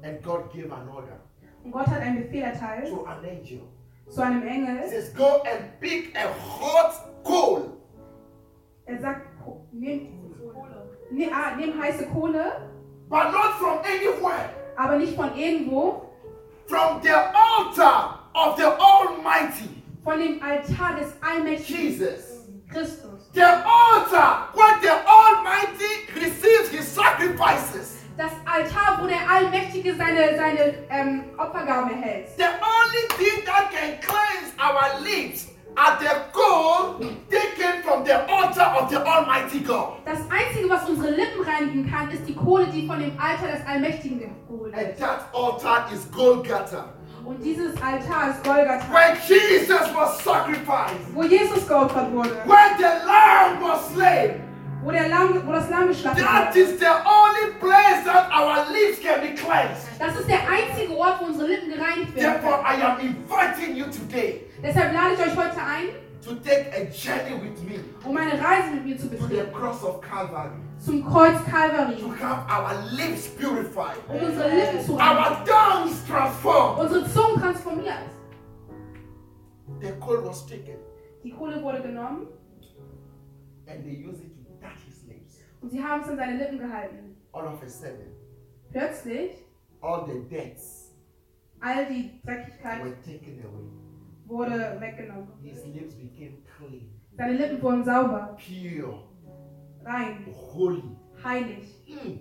And 0.02 0.20
God 0.25 0.52
gave 0.52 0.73
an 0.75 0.88
order 0.88 1.20
Und 1.64 1.72
Gott 1.72 1.86
hat 1.86 2.00
einen 2.00 2.22
Befehl 2.22 2.42
erteilt 2.42 2.88
to 2.88 3.04
an 3.04 3.18
angel. 3.24 3.60
zu 4.08 4.22
einem 4.22 4.42
He 4.42 4.48
Engel. 4.48 4.88
says, 4.88 5.12
Go 5.14 5.42
and 5.42 5.78
pick 5.80 6.14
a 6.16 6.28
hot 6.28 6.92
coal. 7.24 7.72
Er 8.86 8.98
sagt, 9.00 9.26
nimm, 9.72 10.08
ne, 11.10 11.30
ah, 11.32 11.54
nimm 11.56 11.78
heiße 11.80 12.06
Kohle, 12.06 12.70
but 13.08 13.30
not 13.32 13.52
from 13.58 13.78
anywhere. 13.80 14.48
aber 14.76 14.96
nicht 14.96 15.14
von 15.14 15.36
irgendwo, 15.36 16.08
from 16.66 17.02
the 17.02 17.10
altar 17.12 18.20
of 18.34 18.56
the 18.56 18.64
Almighty 18.64 19.82
von 20.04 20.18
dem 20.18 20.40
Altar 20.42 20.96
des 20.98 21.12
allmächtigen 21.20 21.82
Jesus. 21.82 22.48
Christus. 22.72 23.30
The 23.34 23.42
altar 23.42 24.48
where 24.54 24.78
the 24.80 24.88
Almighty 25.06 26.06
receives 26.14 26.70
his 26.70 26.86
sacrifices. 26.94 27.98
Das 28.18 28.32
Altar, 28.44 28.98
wo 29.00 29.06
der 29.06 29.30
Allmächtige 29.30 29.94
seine, 29.94 30.37
seine 30.37 30.75
ähm, 30.90 31.22
Opfergaben 31.38 31.90
erhält. 31.92 32.26
The 32.37 32.42
only 32.44 33.06
thing 33.16 33.44
that 33.44 33.70
can 33.70 34.00
cleanse 34.00 34.52
our 34.58 35.00
lips 35.00 35.46
are 35.76 35.96
the 36.00 36.10
gold 36.32 37.00
taken 37.30 37.80
from 37.84 38.04
the 38.04 38.14
altar 38.28 38.75
of 38.76 38.90
the 38.90 38.96
Almighty 38.96 39.60
God. 39.60 39.98
Das 40.04 40.18
Einzige, 40.28 40.68
was 40.68 40.88
unsere 40.88 41.14
Lippen 41.14 41.44
reinigen 41.44 41.88
kann, 41.88 42.10
ist 42.10 42.26
die 42.26 42.34
Kohle, 42.34 42.66
die 42.66 42.88
von 42.88 42.98
dem 42.98 43.12
Altar 43.20 43.52
des 43.56 43.64
Allmächtigen 43.64 44.18
geholt 44.48 44.75
And 44.75 44.82
wird. 44.88 44.98
that 44.98 45.28
altar 45.32 45.87
is 45.94 46.10
Golgotha. 46.10 46.87
Und 47.25 47.40
dieses 47.44 47.72
Altar 47.80 48.30
ist 48.30 48.42
Golgatha, 48.42 48.84
When 48.90 49.16
Jesus 49.28 49.94
was 49.94 50.18
sacrificed, 50.25 51.14
wo 51.14 51.22
Jesus 51.22 51.68
geopfert 51.68 52.10
wurde, 52.12 52.30
when 52.46 52.76
the 52.78 53.06
Lamb 53.06 53.60
was 53.62 53.94
slain, 53.94 54.40
wo, 54.88 54.92
der 54.92 55.09
Lamm, 55.09 55.47
wo 55.47 55.52
das 55.52 55.68
Lamm 55.68 55.88
geschlachtet 55.88 56.25
that 56.25 56.57
is 56.57 56.78
the 56.80 56.87
only 56.87 57.52
place 57.61 58.04
that 58.04 58.30
our 58.33 58.64
lips 58.73 58.99
can 59.02 59.21
be 59.21 59.35
cleansed. 59.35 59.87
Das 59.99 60.18
ist 60.18 60.28
der 60.28 60.40
einzige 60.49 60.97
Ort, 60.97 61.21
wo 61.21 61.26
unsere 61.26 61.47
Lippen 61.49 61.68
gereinigt 61.75 62.14
werden. 62.16 62.40
Therefore. 62.40 62.62
I 62.64 62.83
am 62.83 62.99
inviting 63.00 63.76
you 63.76 63.85
today 63.87 64.47
Deshalb 64.62 64.92
lade 64.95 65.14
ich 65.14 65.21
euch 65.21 65.37
heute 65.37 65.61
ein, 65.61 65.88
to 66.25 66.35
take 66.37 66.73
a 66.75 66.85
journey 66.90 67.37
with 67.42 67.62
me 67.62 67.78
um 68.04 68.16
eine 68.16 68.33
Reise 68.33 68.71
mit 68.75 68.87
mir 68.87 68.97
zu 68.99 69.09
to 69.09 69.16
the 69.16 69.28
betreten. 69.28 69.52
cross 69.52 69.85
of 69.85 70.00
Calvary, 70.00 70.57
Zum 70.78 71.04
Kreuz 71.04 71.37
to 71.45 71.50
Kalvari. 71.50 71.97
have 72.18 72.47
our 72.49 72.75
lips 72.92 73.28
purified, 73.28 73.97
Um 74.09 74.16
unsere 74.16 74.49
Lippen 74.49 74.80
zu 74.87 74.95
reinigen. 74.95 75.18
our 75.18 75.45
tongues 75.45 76.02
transformed. 76.09 76.78
Unsere 76.80 77.04
Zunge 77.12 77.40
transformiert. 77.40 78.09
The 79.80 79.92
coal 80.00 80.25
was 80.25 80.47
taken 80.47 80.76
Die 81.23 81.30
Kohle 81.30 81.62
wurde 81.62 81.83
genommen 81.83 82.26
and 83.66 83.85
they 83.85 83.92
used 83.92 84.23
it 84.25 84.38
to 84.60 84.66
touch 84.66 84.78
his 84.86 85.04
lips. 85.06 85.38
und 85.60 85.70
sie 85.70 85.82
haben 85.82 86.02
es 86.02 86.08
an 86.08 86.16
seine 86.16 86.36
Lippen 86.38 86.58
gehalten. 86.58 87.16
All 87.32 87.46
of 87.46 87.62
a 87.62 87.68
sudden, 87.68 88.14
Plötzlich, 88.72 89.44
all 89.80 90.06
the 90.06 90.20
debts 90.28 90.92
all 91.60 91.86
die 91.86 92.20
Dreckigkeit 92.24 92.82
were 92.84 92.94
taken 93.02 93.40
away. 93.44 93.68
wurde 94.26 94.76
weggenommen. 94.80 95.28
His 95.42 95.64
lips 95.66 95.94
became 95.94 96.38
clean, 96.56 96.90
Seine 97.16 97.32
Lippen 97.32 97.60
wurden 97.62 97.84
sauber, 97.84 98.36
pure, 98.38 99.02
rein, 99.84 100.26
holy. 100.52 100.82
heilig. 101.24 101.74
Mm. 101.88 102.18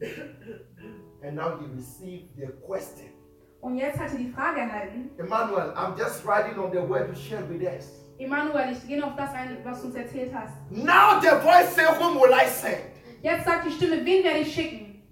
and 1.22 1.36
now 1.36 1.56
he 1.58 1.66
received 1.74 2.36
the 2.36 2.48
question. 2.66 3.08
Und 3.62 3.76
jetzt 3.76 3.98
hat 3.98 4.12
er 4.12 4.18
die 4.18 4.28
Frage 4.28 4.60
erhalten, 4.60 5.08
Emmanuel, 5.16 5.72
I'm 5.74 5.96
just 5.96 6.26
riding 6.26 6.58
on 6.58 6.70
the 6.70 6.82
word 6.86 7.08
you 7.08 7.14
shared 7.14 7.48
with 7.48 7.62
us. 7.62 8.03
Emanuel, 8.18 8.72
ich 8.72 8.86
gehe 8.86 9.02
auf 9.04 9.16
das 9.16 9.30
ein, 9.34 9.58
was 9.64 9.80
du 9.80 9.88
uns 9.88 9.96
erzählt 9.96 10.32
hast. 10.34 10.52
Now 10.70 11.20
the 11.20 11.30
voice 11.42 11.74
say, 11.74 11.84
Whom 11.98 12.16
will 12.20 12.32
I 12.32 12.46
send? 12.48 12.78
Jetzt 13.22 13.44
sagt 13.44 13.66
die 13.66 13.70
Stimme, 13.72 14.04
wen 14.04 14.22
werde 14.22 14.40
ich 14.40 14.54
schicken? 14.54 15.02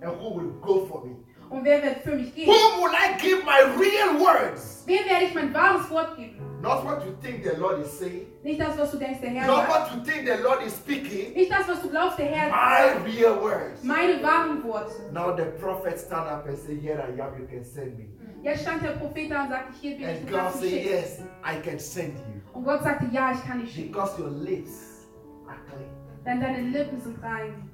And 0.00 0.12
who 0.20 0.36
will 0.36 0.52
go 0.60 0.86
for 0.86 1.04
me? 1.04 1.16
Und 1.50 1.64
wer 1.64 1.82
wird 1.82 1.98
für 2.02 2.14
mich 2.14 2.34
gehen? 2.34 2.46
Whom 2.46 2.82
will 2.82 2.92
I 2.92 3.16
give 3.20 3.44
my 3.44 3.60
real 3.78 4.20
words? 4.20 4.82
Wem 4.86 5.04
werde 5.08 5.24
ich 5.26 5.34
mein 5.34 5.52
wahres 5.54 5.90
Wort 5.90 6.16
geben? 6.16 6.40
Not 6.60 6.82
what 6.84 7.04
you 7.04 7.12
think 7.20 7.44
the 7.44 7.56
Lord 7.60 7.80
is 7.80 7.98
saying, 7.98 8.26
Nicht 8.42 8.58
das, 8.60 8.78
was 8.78 8.90
du 8.92 8.96
denkst, 8.98 9.20
der 9.20 9.30
Herr 9.30 9.46
not 9.46 9.66
sagt. 9.66 9.70
what 9.70 9.92
you 9.94 10.02
think 10.02 10.26
the 10.26 10.42
Lord 10.42 10.62
is 10.64 10.74
speaking, 10.74 11.34
Nicht 11.34 11.50
das, 11.52 11.68
was 11.68 11.82
du 11.82 11.90
glaubst, 11.90 12.18
der 12.18 12.26
Herr 12.26 12.48
my 12.48 12.94
sagt. 12.94 13.06
real 13.06 13.42
words. 13.42 13.82
Meine 13.82 14.22
wahren 14.22 14.64
Worte. 14.64 14.92
Now 15.12 15.36
the 15.36 15.44
prophet 15.60 15.98
stand 15.98 16.26
up 16.28 16.46
and 16.46 16.56
say, 16.58 16.74
Here 16.76 16.98
I 17.02 17.20
am, 17.20 17.38
you 17.38 17.46
can 17.46 17.64
send 17.64 17.98
me. 17.98 18.06
Jetzt 18.44 18.60
stand 18.62 18.82
der 18.82 18.90
Prophet 18.98 19.30
da 19.30 19.44
und 19.44 19.48
sagte, 19.48 19.72
hier 19.80 19.96
bin 19.96 20.02
ich, 20.02 20.16
And 20.18 20.28
du 20.28 20.32
God 20.32 20.40
kannst 20.40 20.60
mich 20.60 20.70
said, 20.70 20.82
schicken. 20.82 20.92
Yes, 20.92 21.20
I 21.42 21.62
can 21.62 21.78
send 21.78 22.18
you. 22.18 22.40
Und 22.52 22.64
Gott 22.64 22.82
sagte, 22.82 23.06
ja, 23.10 23.32
ich 23.32 23.40
kann 23.42 23.60
dich 23.60 23.72
schicken. 23.74 23.92
Because 23.92 24.20
your 24.22 24.30
lips 24.30 25.08
are 25.48 25.58
clean. 25.66 25.90
Denn 26.26 26.40
deine 26.40 26.60
Lippen 26.68 27.00
sind 27.00 27.22
rein. 27.22 27.70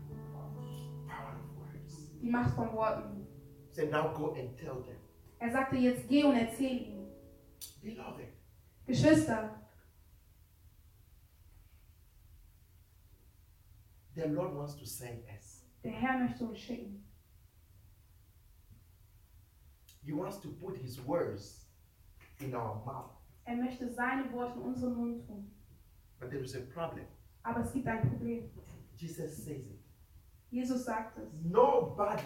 Power 1.08 1.34
of 1.34 1.56
words. 1.74 2.12
Die 2.22 2.30
Macht 2.30 2.54
von 2.54 2.72
Worten. 2.72 3.26
Say, 3.72 3.86
now 3.90 4.12
go 4.14 4.32
and 4.34 4.56
tell 4.56 4.74
them. 4.84 4.96
Er 5.40 5.50
sagte, 5.50 5.76
jetzt 5.76 6.08
geh 6.08 6.22
und 6.22 6.36
erzähl 6.36 6.82
ihnen. 6.82 7.08
Beloved, 7.82 8.28
Geschwister, 8.86 9.50
the 14.14 14.22
Lord 14.28 14.54
wants 14.54 14.76
to 14.76 14.84
send 14.84 15.24
us. 15.34 15.64
der 15.82 15.92
Herr 15.92 16.18
möchte 16.18 16.44
uns 16.44 16.58
schicken. 16.58 16.99
He 20.10 20.16
wants 20.16 20.38
to 20.38 20.48
put 20.48 20.76
his 20.76 21.00
words 21.06 21.66
in 22.40 22.52
our 22.52 22.82
mouth. 22.84 23.12
Er 23.46 23.54
möchte 23.54 23.88
seine 23.88 24.32
Worte 24.32 24.58
in 24.58 24.62
unseren 24.62 24.96
Mund 24.96 25.24
tun. 25.24 25.48
But 26.18 26.30
there 26.30 26.42
is 26.42 26.56
a 26.56 26.62
problem. 26.74 27.06
Aber 27.44 27.60
es 27.60 27.72
gibt 27.72 27.86
ein 27.86 28.10
Problem. 28.10 28.50
Jesus 28.96 29.36
says 29.36 29.68
it. 29.68 29.78
Jesus 30.50 30.84
sagt 30.84 31.16
es. 31.16 31.28
Nobody 31.44 32.24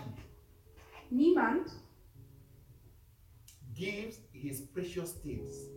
Niemand 1.11 1.73
gives 3.75 4.19
his 4.33 4.63
precious 4.63 5.13
things 5.21 5.69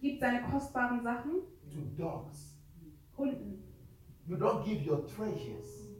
gibt 0.00 0.20
seine 0.20 0.42
kostbaren 0.50 1.02
Sachen 1.02 1.42
to 1.70 2.02
dogs. 2.02 2.56
Hunden. 3.18 3.62
You 4.26 4.36
don't 4.36 4.64
give 4.64 4.82
your 4.82 5.06
treasures 5.06 5.92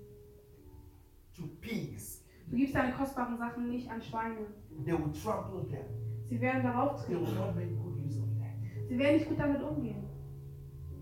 to 1.36 1.46
pigs. 1.60 2.21
Du 2.50 2.56
gibst 2.56 2.74
deine 2.74 2.92
kostbaren 2.92 3.38
Sachen 3.38 3.68
nicht 3.70 3.90
an 3.90 4.02
Schweine. 4.02 4.46
They 4.84 4.92
will 4.92 5.12
trample 5.12 5.64
them. 5.70 5.86
Sie 6.28 6.40
werden 6.40 6.62
darauf 6.62 7.04
They 7.06 7.14
will 7.16 7.24
treten. 7.24 7.38
not 7.40 7.54
make 7.56 7.74
good 7.76 7.96
use 8.06 8.18
of 8.18 8.28
that. 8.38 8.88
Sie 8.88 8.98
werden 8.98 9.16
nicht 9.16 9.28
gut 9.28 9.38
damit 9.38 9.62
umgehen. 9.62 10.04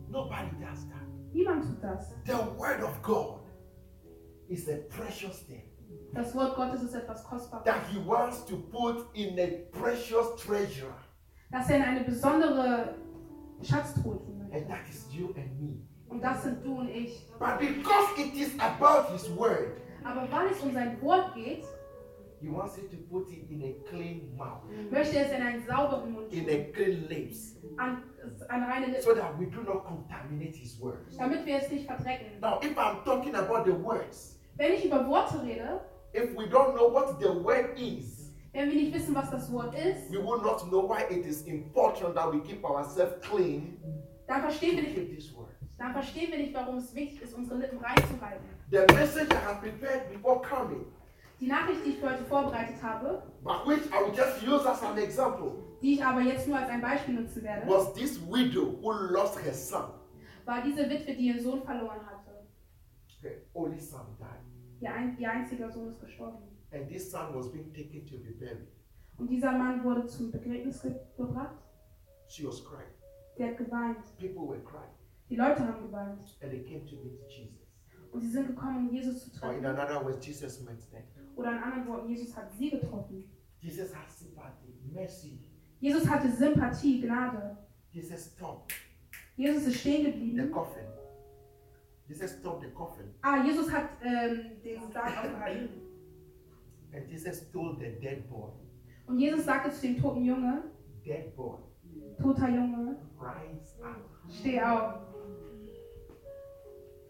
Nobody 0.08 0.50
does 0.60 0.88
that. 0.88 1.06
Niemand 1.32 1.64
tut 1.64 1.82
das. 1.82 2.12
The 2.24 2.32
word 2.58 2.82
of 2.82 3.00
God 3.02 3.40
is 4.48 4.68
a 4.68 4.78
precious 4.88 5.46
thing 5.46 5.62
Das 6.12 6.34
Wort 6.34 6.56
Gottes 6.56 6.82
ist 6.82 6.94
etwas 6.94 7.22
Kostbares. 7.24 7.64
that 7.64 7.82
he 7.92 7.98
wants 8.04 8.44
to 8.46 8.56
put 8.56 9.06
in 9.14 9.38
a 9.38 9.46
precious 9.70 10.34
treasure. 10.36 10.92
Das 11.52 11.68
er 11.70 11.76
in 11.76 11.82
eine 11.82 12.04
besondere 12.04 12.94
Schatztruhe 13.62 14.18
tun 14.18 14.38
möchte. 14.38 14.56
And 14.56 14.68
that 14.68 14.88
is 14.88 15.06
you 15.12 15.28
and 15.36 15.60
me. 15.60 15.82
Und 16.08 16.22
das 16.22 16.42
sind 16.42 16.64
du 16.64 16.78
und 16.80 16.88
ich. 16.88 17.28
But 17.38 17.58
because 17.60 18.08
it 18.18 18.34
is 18.34 18.52
about 18.58 19.12
his 19.12 19.28
word, 19.36 19.80
Aber 20.04 20.30
weil 20.30 20.50
es 20.50 20.60
um 20.60 20.72
sein 20.72 21.00
Wort 21.02 21.34
geht, 21.34 21.64
he 22.40 22.48
wants 22.48 22.78
it 22.78 22.90
to 22.90 22.96
put 23.10 23.30
it 23.30 23.50
in 23.50 23.62
a 23.62 23.74
clean 23.88 24.34
mouth, 24.36 24.62
möchte 24.90 25.16
er 25.18 25.26
es 25.26 25.32
in 25.32 25.42
einen 25.42 25.62
sauberen 25.66 26.12
Mund 26.12 26.32
in 26.32 26.48
a 26.48 26.72
clean 26.72 27.06
lips, 27.08 27.56
An, 27.76 28.02
an 28.48 28.62
reine 28.64 28.86
Lippen. 28.86 29.02
so 29.02 29.14
that 29.14 29.38
we 29.38 29.46
do 29.46 29.62
not 29.62 29.84
contaminate 29.84 30.56
his 30.56 30.80
words. 30.80 31.16
Damit 31.16 31.44
wir 31.44 31.56
es 31.58 31.70
nicht 31.70 31.86
verdrecken. 31.86 32.40
Now, 32.40 32.58
if 32.62 32.76
I'm 32.78 33.04
talking 33.04 33.34
about 33.34 33.64
the 33.64 33.72
words, 33.72 34.38
Wenn 34.56 34.72
ich 34.72 34.84
über 34.84 35.06
Worte 35.08 35.42
rede, 35.42 35.80
if 36.14 36.34
we 36.36 36.44
don't 36.46 36.74
know 36.74 36.92
what 36.92 37.20
the 37.20 37.28
word 37.28 37.78
is, 37.78 38.32
wenn 38.52 38.68
wir 38.70 38.76
nicht 38.76 38.94
wissen, 38.94 39.14
was 39.14 39.30
das 39.30 39.52
Wort 39.52 39.74
ist, 39.74 40.10
we 40.10 40.18
will 40.18 40.40
not 40.42 40.60
know 40.70 40.82
why 40.88 41.02
it 41.10 41.24
is 41.24 41.42
important 41.42 42.14
that 42.14 42.32
we 42.32 42.40
keep 42.40 42.64
ourselves 42.64 43.14
clean 43.20 43.76
dann 44.26 44.42
verstehen 44.42 44.76
wir 44.76 44.82
nicht, 44.84 45.34
dann 45.76 45.92
verstehen 45.92 46.30
wir 46.30 46.38
nicht, 46.38 46.54
warum 46.54 46.76
es 46.76 46.94
wichtig 46.94 47.22
ist, 47.22 47.34
unsere 47.34 47.58
Lippen 47.58 47.78
reinzuhalten. 47.78 48.44
The 48.70 48.86
message 48.94 49.30
I 49.32 49.40
have 49.46 49.60
prepared 49.60 50.12
before 50.12 50.40
coming, 50.42 50.84
Die 51.40 51.46
Nachricht, 51.46 51.84
die 51.84 51.90
ich 51.90 51.98
für 51.98 52.10
heute 52.10 52.24
vorbereitet 52.24 52.80
habe, 52.82 53.22
but 53.42 53.66
which 53.66 53.86
I 53.90 54.04
will 54.04 54.14
just 54.14 54.42
use 54.46 54.64
as 54.68 54.82
an 54.82 54.96
example, 54.98 55.52
die 55.82 55.94
ich 55.94 56.04
aber 56.04 56.20
jetzt 56.20 56.46
nur 56.46 56.58
als 56.58 56.68
ein 56.68 56.80
Beispiel 56.80 57.14
nutzen 57.14 57.42
werde, 57.42 57.66
was 57.66 57.92
this 57.94 58.20
widow 58.20 58.78
who 58.80 58.92
lost 58.92 59.42
her 59.42 59.54
son. 59.54 59.90
war 60.44 60.62
diese 60.62 60.88
Witwe, 60.88 61.14
die 61.14 61.28
ihren 61.28 61.40
Sohn 61.40 61.62
verloren 61.62 62.04
hatte. 62.06 62.46
Her 63.22 63.32
only 63.54 63.78
son 63.80 64.16
died. 64.18 64.26
Ihr, 64.80 64.92
ein, 64.94 65.16
ihr 65.18 65.30
einziger 65.30 65.70
Sohn 65.70 65.88
ist 65.90 66.00
gestorben. 66.00 66.38
And 66.72 66.88
this 66.88 67.10
son 67.10 67.34
was 67.34 67.50
being 67.50 67.72
taken 67.72 68.06
to 68.06 68.18
be 68.18 68.32
buried. 68.38 68.68
Und 69.18 69.28
dieser 69.28 69.52
Mann 69.52 69.82
wurde 69.82 70.06
zum 70.06 70.30
Begräbnis 70.30 70.80
ge 70.82 70.94
gebracht. 71.16 71.58
She 72.28 72.46
was 72.46 72.64
crying. 72.64 72.94
Der 73.36 73.48
hat 73.48 73.58
geweint. 73.58 73.98
People 74.18 74.48
were 74.48 74.62
crying. 74.62 74.94
Die 75.28 75.36
Leute 75.36 75.66
haben 75.66 75.82
geweint. 75.82 76.38
And 76.42 76.50
they 76.52 76.62
came 76.62 76.86
to 76.86 76.96
meet 77.02 77.20
Jesus. 77.28 77.59
Und 78.12 78.20
sie 78.20 78.28
sind 78.28 78.48
gekommen, 78.48 78.88
um 78.88 78.94
Jesus 78.94 79.32
zu 79.32 79.42
Or 79.44 79.52
in 79.52 79.62
treffen. 79.62 79.78
another 79.78 80.04
words, 80.04 80.26
Jesus 80.26 80.60
met 80.62 80.80
them. 80.90 81.02
Oder 81.36 81.52
in 81.52 81.58
anderen 81.58 81.86
Worten, 81.88 82.08
Jesus 82.10 82.36
hat 82.36 82.52
sie 82.52 82.70
getroffen. 82.70 83.24
Jesus 83.60 83.94
had 83.94 84.10
sympathy, 84.10 84.74
mercy. 84.92 85.38
Jesus 85.80 86.08
hatte 86.08 86.30
Sympathie, 86.30 87.00
Gnade. 87.00 87.56
Jesus 87.92 88.32
stopped 88.32 88.72
Jesus 89.36 89.66
ist 89.68 89.80
stehen 89.80 90.04
the 90.04 90.12
geblieben. 90.12 90.50
coffin. 90.50 90.84
Jesus 92.08 92.32
stopped 92.38 92.62
the 92.62 92.70
coffin. 92.72 93.06
Ah, 93.22 93.42
Jesus 93.44 93.70
hat 93.72 93.88
ähm, 94.02 94.60
den 94.62 94.80
Sarg 94.92 95.16
aufgehalten. 95.16 95.68
And 96.92 97.08
Jesus 97.08 97.48
told 97.52 97.78
the 97.78 97.92
dead 98.00 98.28
boy, 98.28 98.50
Und 99.06 99.18
Jesus 99.18 99.44
sagte 99.44 99.70
zu 99.70 99.82
dem 99.86 100.00
toten 100.00 100.24
Junge, 100.24 100.64
Dead 101.04 101.34
boy, 101.36 101.58
toter 102.20 102.48
Junge, 102.48 102.96
rise 103.18 103.82
up. 103.84 103.96
steh 104.28 104.60
auf. 104.60 104.94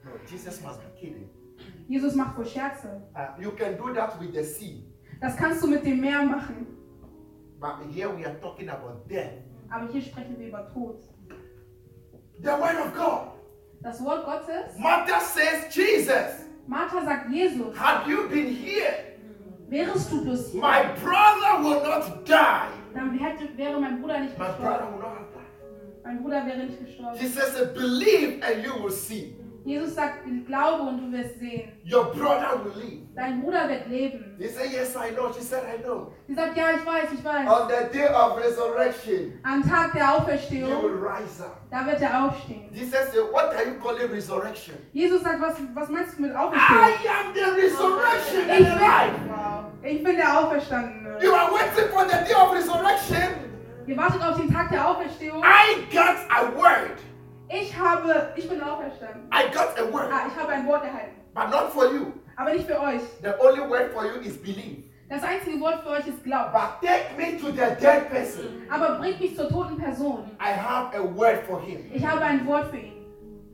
No, 0.05 0.11
Jesus 0.27 0.61
must 0.63 0.81
be 0.81 1.01
kidding. 1.01 1.29
Jesus 1.89 2.15
macht 2.15 2.37
wohl 2.37 2.47
Scherze. 2.47 3.03
Uh, 3.15 3.41
you 3.41 3.51
can 3.53 3.77
do 3.77 3.93
that 3.95 4.19
with 4.21 4.33
the 4.33 4.45
sea. 4.45 4.85
Das 5.21 5.37
kannst 5.37 5.63
du 5.63 5.69
mit 5.69 5.85
dem 5.85 6.01
Meer 6.01 6.23
machen. 6.23 6.67
But 7.61 7.83
here 7.93 8.09
we 8.09 8.25
are 8.25 8.39
talking 8.41 8.69
about 8.69 9.07
death. 9.09 9.33
Aber 9.71 9.87
hier 9.93 10.01
sprechen 10.01 10.39
wir 10.39 10.49
über 10.49 10.69
Tod. 10.73 11.03
The 12.43 12.49
word 12.49 12.81
of 12.81 12.95
God. 12.95 13.41
Das 13.83 14.03
Wort 14.05 14.25
Gottes. 14.25 14.79
Martha 14.79 15.21
says, 15.21 15.75
Jesus, 15.75 16.45
Martha 16.67 17.03
sagt 17.05 17.31
Jesus, 17.31 17.75
had 17.79 18.07
you 18.07 18.29
been 18.29 18.55
here, 18.55 19.17
wärest 19.69 20.11
du 20.13 20.23
bloß 20.23 20.53
hier, 20.53 20.61
my 20.61 20.83
brother 21.03 21.63
will 21.63 21.83
not 21.83 22.27
die. 22.27 22.69
dann 22.95 23.19
hätte, 23.19 23.57
wäre 23.57 23.81
mein 23.81 24.01
Bruder 24.01 24.21
nicht 24.21 24.39
My 24.39 24.49
brother 24.59 24.93
will 24.93 25.01
not 25.01 25.17
died. 25.33 26.05
Mein 26.05 26.23
Bruder 26.23 26.47
wäre 26.47 26.65
nicht 26.65 26.79
gestorben. 26.85 27.19
Jesus 27.19 27.55
said, 27.55 27.75
believe 27.75 28.43
and 28.43 28.65
you 28.65 28.83
will 28.83 28.91
see. 28.91 29.37
Jesus 29.65 29.95
sagt, 29.95 30.25
glaube 30.47 30.83
und 30.85 30.99
du 31.13 31.13
wirst 31.19 31.39
sehen. 31.39 31.73
Your 31.85 32.05
brother 32.13 32.61
will 32.65 32.73
live. 32.83 33.01
Dein 33.15 33.43
Bruder 33.43 33.69
wird 33.69 33.89
leben. 33.89 34.37
He 34.39 34.49
said, 34.49 34.71
yes, 34.73 34.97
I 34.97 35.11
know. 35.15 35.31
She 35.33 35.43
said, 35.43 35.63
I 35.65 35.83
know. 35.83 36.13
Sie 36.27 36.35
sagt, 36.35 36.57
ja, 36.57 36.71
ich 36.71 36.87
weiß, 36.87 37.13
ich 37.13 37.23
weiß. 37.25 37.47
On 37.49 37.69
the 37.69 37.93
day 37.99 38.09
of 38.09 38.39
resurrection, 38.39 39.39
Am 39.45 39.63
Tag 39.63 39.93
der 39.93 40.03
you 40.05 40.09
Auferstehung, 40.17 40.83
will 40.83 40.99
rise 40.99 41.43
up. 41.45 41.61
da 41.71 41.85
wird 41.85 42.01
er 42.01 42.25
aufstehen. 42.25 42.71
Jesus 42.73 42.93
said, 43.13 43.23
what 43.33 43.55
are 43.55 43.65
you 43.67 43.75
calling 43.83 44.11
resurrection? 44.11 44.75
Jesus 44.93 45.23
sagt, 45.23 45.41
was, 45.43 45.57
was 45.75 45.89
meinst 45.91 46.17
du 46.19 46.23
mit 46.23 46.35
Auferstehung? 46.35 46.81
I 46.81 47.09
am 47.09 47.35
the 47.35 47.61
resurrection 47.61 48.51
and 48.51 48.61
Ich 48.61 48.67
the 48.67 48.79
life. 48.79 49.15
bin, 49.83 49.97
ich 49.97 50.05
bin 50.05 50.17
der 50.17 50.39
Auferstandene. 50.41 51.19
You 51.23 51.33
are 51.35 51.51
waiting 51.53 51.89
for 51.93 52.05
the 52.07 52.17
day 52.27 52.35
of 52.35 52.53
resurrection. 52.55 53.51
Ihr 53.87 53.97
wartet 53.97 54.23
auf 54.23 54.37
den 54.37 54.53
Tag 54.53 54.71
der 54.71 54.89
Auferstehung. 54.89 55.43
I. 55.43 55.81
Ich 55.81 55.91
habe, 58.03 58.33
ich 58.37 58.49
bin 58.49 58.61
auferstanden. 58.63 59.29
I 59.33 59.53
got 59.53 59.79
a 59.79 59.93
word. 59.93 60.11
Ah, 60.13 60.27
ich 60.29 60.41
habe 60.41 60.53
ein 60.53 60.67
Wort 60.67 60.85
erhalten. 60.85 61.17
But 61.35 61.51
not 61.51 61.73
for 61.73 61.93
you. 61.93 62.13
Aber 62.37 62.53
nicht 62.53 62.67
für 62.67 62.81
euch. 62.81 63.03
The 63.23 63.39
only 63.39 63.69
word 63.69 63.93
for 63.93 64.05
you 64.05 64.21
is 64.21 64.41
believe. 64.41 64.85
Das 65.09 65.23
einzige 65.23 65.61
Wort 65.61 65.83
für 65.83 65.91
euch 65.91 66.07
ist 66.07 66.23
Glauben. 66.23 66.53
But 66.53 66.81
take 66.89 67.17
me 67.17 67.37
to 67.39 67.47
the 67.47 67.75
dead 67.81 68.09
person. 68.11 68.63
Aber 68.71 68.99
bringt 68.99 69.21
mich 69.21 69.37
zur 69.37 69.49
toten 69.49 69.77
Person. 69.77 70.31
I 70.41 70.53
have 70.53 70.97
a 70.97 71.03
word 71.03 71.45
for 71.47 71.61
him. 71.61 71.91
Ich 71.93 72.05
habe 72.07 72.23
ein 72.23 72.47
Wort 72.47 72.71
für 72.71 72.79
ihn. 72.79 73.01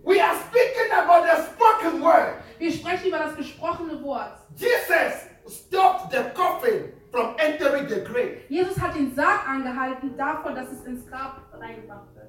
We 0.04 0.22
are 0.22 0.36
speaking 0.36 0.92
about 0.92 1.26
the 1.26 1.42
spoken 1.42 2.02
word. 2.02 2.34
Wir 2.58 2.70
sprechen 2.70 3.08
über 3.08 3.18
das 3.18 3.36
gesprochene 3.36 4.02
Wort. 4.04 4.38
Jesus 4.54 5.26
stopped 5.48 6.12
the 6.12 6.30
coffin 6.34 6.92
from 7.10 7.34
entering 7.38 7.88
the 7.88 8.02
grave. 8.04 8.38
Jesus 8.48 8.78
hat 8.80 8.94
den 8.94 9.14
Sarg 9.14 9.48
angehalten 9.48 10.16
davon, 10.16 10.54
dass 10.54 10.70
es 10.70 10.84
ins 10.84 11.06
Grab 11.06 11.40
reingebracht 11.52 12.14
wird. 12.14 12.26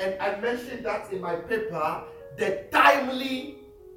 And 0.00 0.14
I 0.20 0.40
mentioned 0.40 0.84
that 0.84 1.12
in 1.12 1.20
my 1.20 1.36
paper 1.36 2.04
the 2.38 2.64
timely 2.70 3.56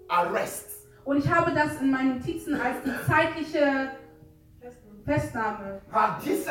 arrest. 0.10 0.88
Und 1.06 1.18
ich 1.18 1.30
habe 1.30 1.52
das 1.54 1.80
in 1.82 1.92
meinen 1.92 2.18
Notizen 2.20 2.60
als 2.60 2.78
die 2.84 2.92
zeitliche 3.08 3.92
Festnahme. 5.06 5.82
Had 5.92 6.24
Jesus 6.24 6.48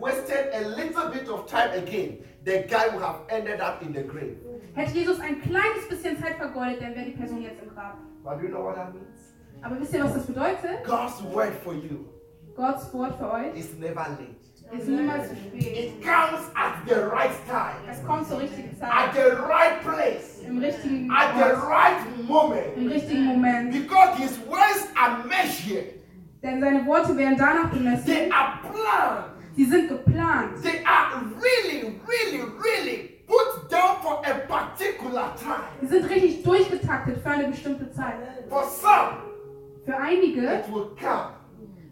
wasted 0.00 0.52
a 0.54 0.68
little 0.76 1.10
bit 1.10 1.28
of 1.28 1.46
time 1.46 1.72
again, 1.72 2.18
the 2.44 2.64
guy 2.68 2.88
would 2.92 3.02
have 3.02 3.20
ended 3.28 3.60
up 3.60 3.82
in 3.82 3.92
the 3.92 4.02
grave. 4.02 4.36
Hätte 4.74 4.92
Jesus 4.92 5.18
ein 5.20 5.40
kleines 5.40 5.88
bisschen 5.88 6.20
Zeit 6.20 6.36
vergeudet, 6.36 6.82
dann 6.82 6.94
wäre 6.94 7.06
die 7.06 7.16
Person 7.16 7.42
jetzt 7.42 7.62
im 7.62 7.70
Grab. 7.74 7.96
But 8.22 8.38
do 8.38 8.44
you 8.44 8.48
know 8.50 8.64
what 8.64 8.76
that 8.76 8.94
means? 8.94 9.34
Aber 9.62 9.80
wisst 9.80 9.94
ihr, 9.94 10.04
was 10.04 10.14
das 10.14 10.26
bedeutet? 10.26 10.84
God's 10.84 11.22
word 11.32 11.54
for 11.64 11.74
you 11.74 12.06
Gottes 12.56 12.92
Wort 12.94 13.18
für 13.18 13.30
euch 13.30 13.54
is 13.54 13.74
never 13.78 14.06
late. 14.08 14.46
ist 14.72 14.88
niemals 14.88 15.28
zu 15.28 15.36
spät. 15.36 15.76
It 15.76 16.02
comes 16.02 16.50
at 16.54 16.88
the 16.88 16.94
right 16.94 17.36
time, 17.46 17.85
zur 18.28 18.40
richtigen 18.40 18.70
at 18.80 19.12
Zeit, 19.14 19.14
the 19.14 19.30
right 19.42 19.80
place, 19.82 20.42
im 20.46 20.58
richtigen 20.58 21.10
at 21.10 21.34
the 21.36 21.54
right 21.66 22.28
moment. 22.28 22.76
im 22.76 22.88
richtigen 22.88 23.24
Moment. 23.26 23.72
Because 23.72 24.16
his 24.18 24.38
words 24.48 24.88
are 24.96 25.24
measured, 25.26 25.94
Denn 26.42 26.60
seine 26.60 26.86
Worte 26.86 27.16
werden 27.16 27.36
danach 27.38 27.70
they 27.70 27.78
bemessen. 27.78 28.32
are 28.32 28.58
planned, 28.62 29.24
Sie 29.56 29.64
sind 29.64 29.88
geplant. 29.88 30.62
they 30.62 30.84
are 30.84 31.22
really, 31.40 31.98
really, 32.06 32.42
really 32.62 33.22
put 33.26 33.68
down 33.70 33.96
for 34.02 34.22
a 34.24 34.34
particular 34.46 35.34
time. 35.36 35.64
Sie 35.80 35.86
sind 35.88 36.08
richtig 36.10 36.42
durchgetaktet 36.44 37.22
für 37.22 37.30
eine 37.30 37.48
bestimmte 37.48 37.90
Zeit. 37.90 38.16
For 38.48 38.62
some, 38.64 39.18
Für 39.84 39.96
einige 39.96 40.40
it 40.42 40.68
will 40.72 40.90
come 41.00 41.30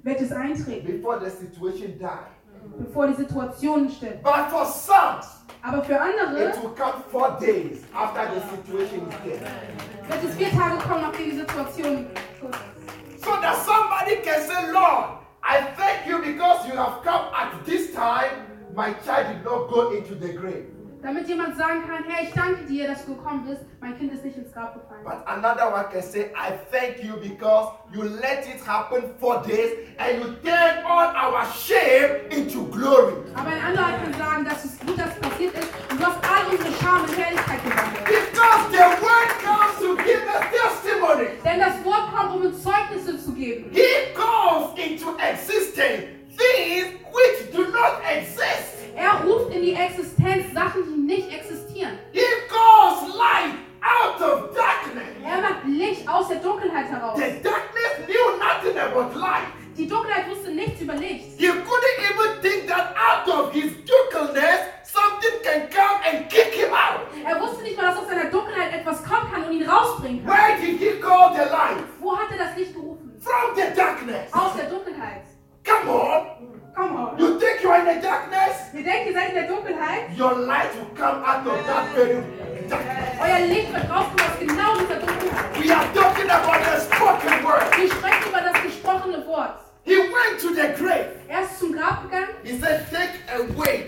wird 0.03 0.21
es 0.21 0.31
eintreten, 0.33 0.87
before 1.01 1.19
the 1.19 1.31
situation 1.31 1.99
dies. 1.99 2.79
bevor 2.79 3.07
die 3.07 3.15
Situation 3.15 3.89
stimmt. 3.89 4.23
But 4.23 4.51
for 4.51 4.67
some, 4.67 5.21
Aber 5.67 5.83
für 5.83 5.99
andere 5.99 6.51
it 6.51 6.63
will 6.63 6.75
come 6.77 7.03
four 7.11 7.39
days 7.41 7.83
after 7.95 8.29
the 8.35 8.41
situation 8.55 9.09
is 9.09 9.15
there. 9.25 9.41
wird 10.09 10.25
es 10.29 10.37
vier 10.37 10.51
Tage 10.51 10.77
kommen, 10.87 11.01
nachdem 11.01 11.31
die 11.31 11.37
Situation. 11.39 12.07
So 13.25 13.31
that 13.41 13.57
somebody 13.65 14.17
can 14.23 14.43
say, 14.43 14.71
Lord, 14.71 15.21
I 15.43 15.63
thank 15.79 16.07
you 16.07 16.19
because 16.19 16.69
you 16.69 16.77
have 16.77 17.03
come 17.03 17.33
at 17.33 17.65
this 17.65 17.95
time. 17.95 18.45
My 18.77 18.93
child 19.07 19.29
did 19.29 19.45
not 19.45 19.71
go 19.71 19.93
into 19.93 20.15
the 20.15 20.35
grave. 20.35 20.67
Damit 21.05 21.29
jemand 21.29 21.57
sagen 21.59 21.83
kann, 21.87 22.03
Herr, 22.05 22.23
ich 22.25 22.33
danke 22.33 22.65
dir, 22.65 22.89
dass 22.89 23.05
du 23.05 23.15
gekommen 23.15 23.45
bist. 23.47 23.61
Mein 23.81 23.97
Kind 23.99 24.15
ist 24.15 24.25
nicht 24.25 24.39
ins 24.39 24.51
Grab 24.53 24.73
gefallen. 24.73 25.05
But 25.05 25.23
another 25.27 25.71
one 25.71 25.85
can 25.93 26.03
say, 26.03 26.31
I 26.35 26.53
thank 26.71 27.05
you 27.05 27.17
because 27.21 27.73
you 27.93 28.05
let 28.05 28.47
it 28.49 28.67
happen 28.67 29.15
four 29.21 29.43
days 29.43 29.71
and 29.99 30.19
you 30.19 30.35
turn 30.43 30.83
all 30.87 31.15
our 31.15 31.45
shame 31.53 32.31
into 32.31 32.67
glory. 32.71 33.13
Aber 33.35 33.51
ein 33.51 33.61
anderer 33.63 33.99
kann 34.03 34.15
sagen, 34.15 34.45
dass 34.47 34.65
es 34.65 34.79
gut, 34.81 34.99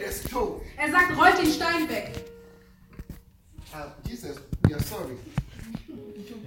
the 0.07 0.13
stone. 0.13 0.61
Er 0.77 0.91
sagt, 0.91 1.17
rollt 1.17 1.39
den 1.39 1.47
Stein 1.53 1.89
weg. 1.89 2.13
Uh, 3.73 4.09
Jesus, 4.09 4.37
we 4.67 4.75
are 4.75 4.83
sorry. 4.83 5.17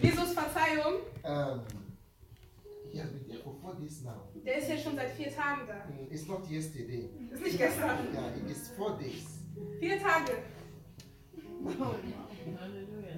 Jesus, 0.02 0.34
Verzeihung. 0.34 1.02
Um, 1.24 1.62
he 2.92 2.98
has 3.00 3.10
been 3.12 3.28
there 3.28 3.40
for 3.44 3.54
four 3.62 3.76
days 3.76 4.02
now. 4.04 4.30
Der 4.46 4.58
ist 4.58 4.70
ja 4.70 4.78
schon 4.78 4.96
seit 4.96 5.12
vier 5.12 5.32
Tagen 5.36 5.68
da. 5.68 5.74
Mm, 5.90 6.08
It's 6.12 6.26
not 6.28 6.50
yesterday. 6.50 7.10
Ist 7.32 7.44
nicht 7.44 7.58
gestern. 7.58 8.08
Yeah, 8.14 8.36
it 8.36 8.50
is 8.50 8.70
four 8.78 8.98
days. 8.98 9.26
Vier 9.80 10.00
Tage. 10.00 10.38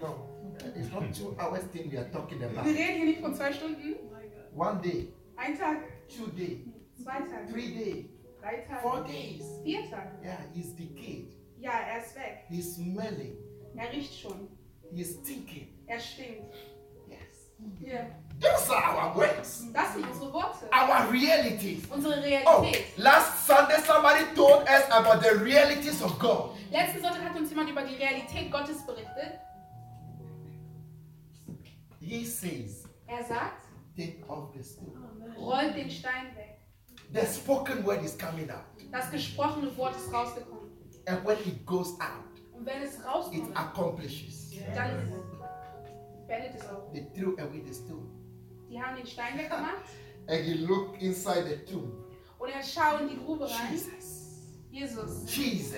No, 0.01 0.07
uh, 0.59 0.67
it's 0.75 0.91
not 0.91 1.13
two 1.13 1.35
hours 1.39 1.63
thing 1.71 1.89
we 1.91 1.97
are 1.97 2.09
talking 2.11 2.43
about. 2.43 2.65
Wir 2.65 2.73
reden 2.73 2.95
hier 2.97 3.05
nicht 3.05 3.21
von 3.21 3.35
zwei 3.35 3.53
Stunden. 3.53 3.95
One 4.55 4.81
day, 4.81 5.13
Ein 5.37 5.57
Tag, 5.57 5.77
two 6.09 6.27
days, 6.35 6.59
zwei 7.01 7.19
Tage, 7.21 7.51
three 7.51 7.69
days, 8.41 8.67
drei 8.67 8.79
four 8.81 9.03
days. 9.03 9.43
vier 9.63 9.89
Tage. 9.89 10.11
Yeah, 10.23 10.37
he's 10.53 10.75
decayed. 10.75 11.33
Ja, 11.59 11.71
er 11.71 12.01
ist 12.03 12.15
weg. 12.15 12.45
He's 12.49 12.75
smelling. 12.75 13.37
Er 13.75 13.91
riecht 13.91 14.19
schon. 14.19 14.47
He's 14.93 15.13
stinking. 15.21 15.67
Er 15.87 15.99
stinkt. 15.99 16.53
Yes. 17.07 17.51
Yeah. 17.79 18.05
Those 18.39 18.71
are 18.71 18.97
our 18.97 19.15
words, 19.15 19.65
Das 19.71 19.93
sind 19.93 20.07
unsere 20.09 20.33
Worte. 20.33 20.65
our 20.73 21.11
realities. 21.11 21.83
Unsere 21.91 22.15
Oh, 22.47 22.65
last 22.97 23.45
Sunday 23.45 23.79
somebody 23.85 24.25
told 24.35 24.67
us 24.67 24.89
about 24.89 25.21
the 25.21 25.37
realities 25.43 26.01
of 26.01 26.17
God. 26.17 26.55
Letzten 26.71 27.01
Sonntag 27.01 27.21
hat 27.23 27.35
uns 27.37 27.49
jemand 27.51 27.69
über 27.69 27.83
die 27.83 27.95
Realität 27.95 28.51
Gottes 28.51 28.83
berichtet. 28.85 29.39
He 31.99 32.25
says, 32.25 32.85
Er 33.07 33.23
sagt, 33.23 33.67
Take 33.95 34.23
off 34.27 34.51
the 34.55 34.63
stone. 34.63 35.35
rollt 35.37 35.75
den 35.75 35.89
Stein 35.91 36.35
weg. 36.35 36.50
The 37.13 37.25
spoken 37.25 37.85
word 37.85 38.03
is 38.03 38.17
coming 38.17 38.49
out. 38.49 38.65
Das 38.91 39.09
gesprochene 39.11 39.75
Wort 39.77 39.95
ist 39.95 40.13
rausgekommen. 40.13 40.69
And 41.07 41.25
when 41.25 41.37
it 41.39 41.65
goes 41.65 41.93
out, 41.99 42.39
Und 42.53 42.65
wenn 42.65 42.81
es 42.83 42.95
it 42.95 43.05
rauskommt, 43.05 43.57
accomplishes. 43.57 44.51
dann 44.75 45.11
beendet 46.27 46.55
es 46.61 46.69
auch. 46.69 46.91
They 46.93 47.07
threw 47.15 47.33
away 47.39 47.61
the 47.65 47.73
stone. 47.73 48.07
Die 48.69 48.81
haben 48.81 48.95
den 48.95 49.05
Stein 49.05 49.37
weggemacht 49.37 49.83
And 50.27 50.43
he 50.45 50.53
looked 50.65 51.01
inside 51.01 51.45
the 51.47 51.57
tomb. 51.71 51.91
Und 52.39 52.49
er 52.49 52.63
schaut 52.63 53.01
in 53.01 53.09
die 53.09 53.17
Grube 53.17 53.45
rein. 53.45 53.71
Jesus. 53.73 54.21
Jesus. 54.71 55.35
Jesus. 55.35 55.75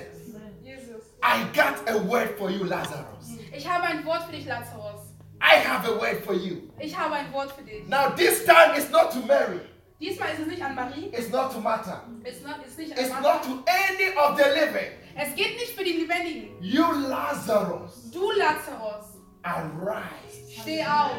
Jesus. 0.63 1.03
I 1.23 1.45
got 1.55 1.89
a 1.89 1.97
word 2.07 2.37
for 2.37 2.49
you, 2.49 2.63
Lazarus. 2.63 3.29
Ich 3.55 3.67
habe 3.67 3.83
ein 3.85 4.05
Wort 4.05 4.23
für 4.23 4.33
dich, 4.33 4.45
Lazarus. 4.45 5.01
I 5.41 5.55
have 5.65 5.85
a 5.87 5.99
word 5.99 6.23
for 6.23 6.33
you. 6.33 6.69
Ich 6.79 6.97
habe 6.97 7.15
ein 7.15 7.31
Wort 7.33 7.51
für 7.51 7.63
dich. 7.63 7.87
Now, 7.87 8.11
this 8.15 8.45
time 8.45 8.77
is 8.77 8.89
not 8.91 9.11
to 9.11 9.19
Mary, 9.25 9.59
Diesmal 10.03 10.33
ist 10.33 10.39
es 10.41 10.47
nicht 10.47 10.61
an 10.61 10.75
Marie. 10.75 11.05
it's 11.13 11.29
not 11.29 11.51
to 11.53 11.59
Martha, 11.61 12.03
Es 12.25 12.35
ist 12.37 12.45
nicht- 12.45 12.57
ist 12.67 12.77
nicht 12.77 12.91
an 12.97 13.05
it's 13.05 13.13
not 13.21 13.41
to 13.43 13.63
any 13.65 14.09
of 14.17 14.37
the 14.37 14.43
living. 14.59 14.91
Es 15.15 15.33
geht 15.35 15.55
nicht 15.55 15.73
für 15.77 15.83
die 15.83 15.93
Lebendigen. 15.93 16.49
You, 16.61 16.83
Lazarus, 17.07 18.11
Du, 18.11 18.31
Lazarus, 18.31 19.05
arise. 19.43 20.61
steh 20.61 20.83
auf. 20.83 21.11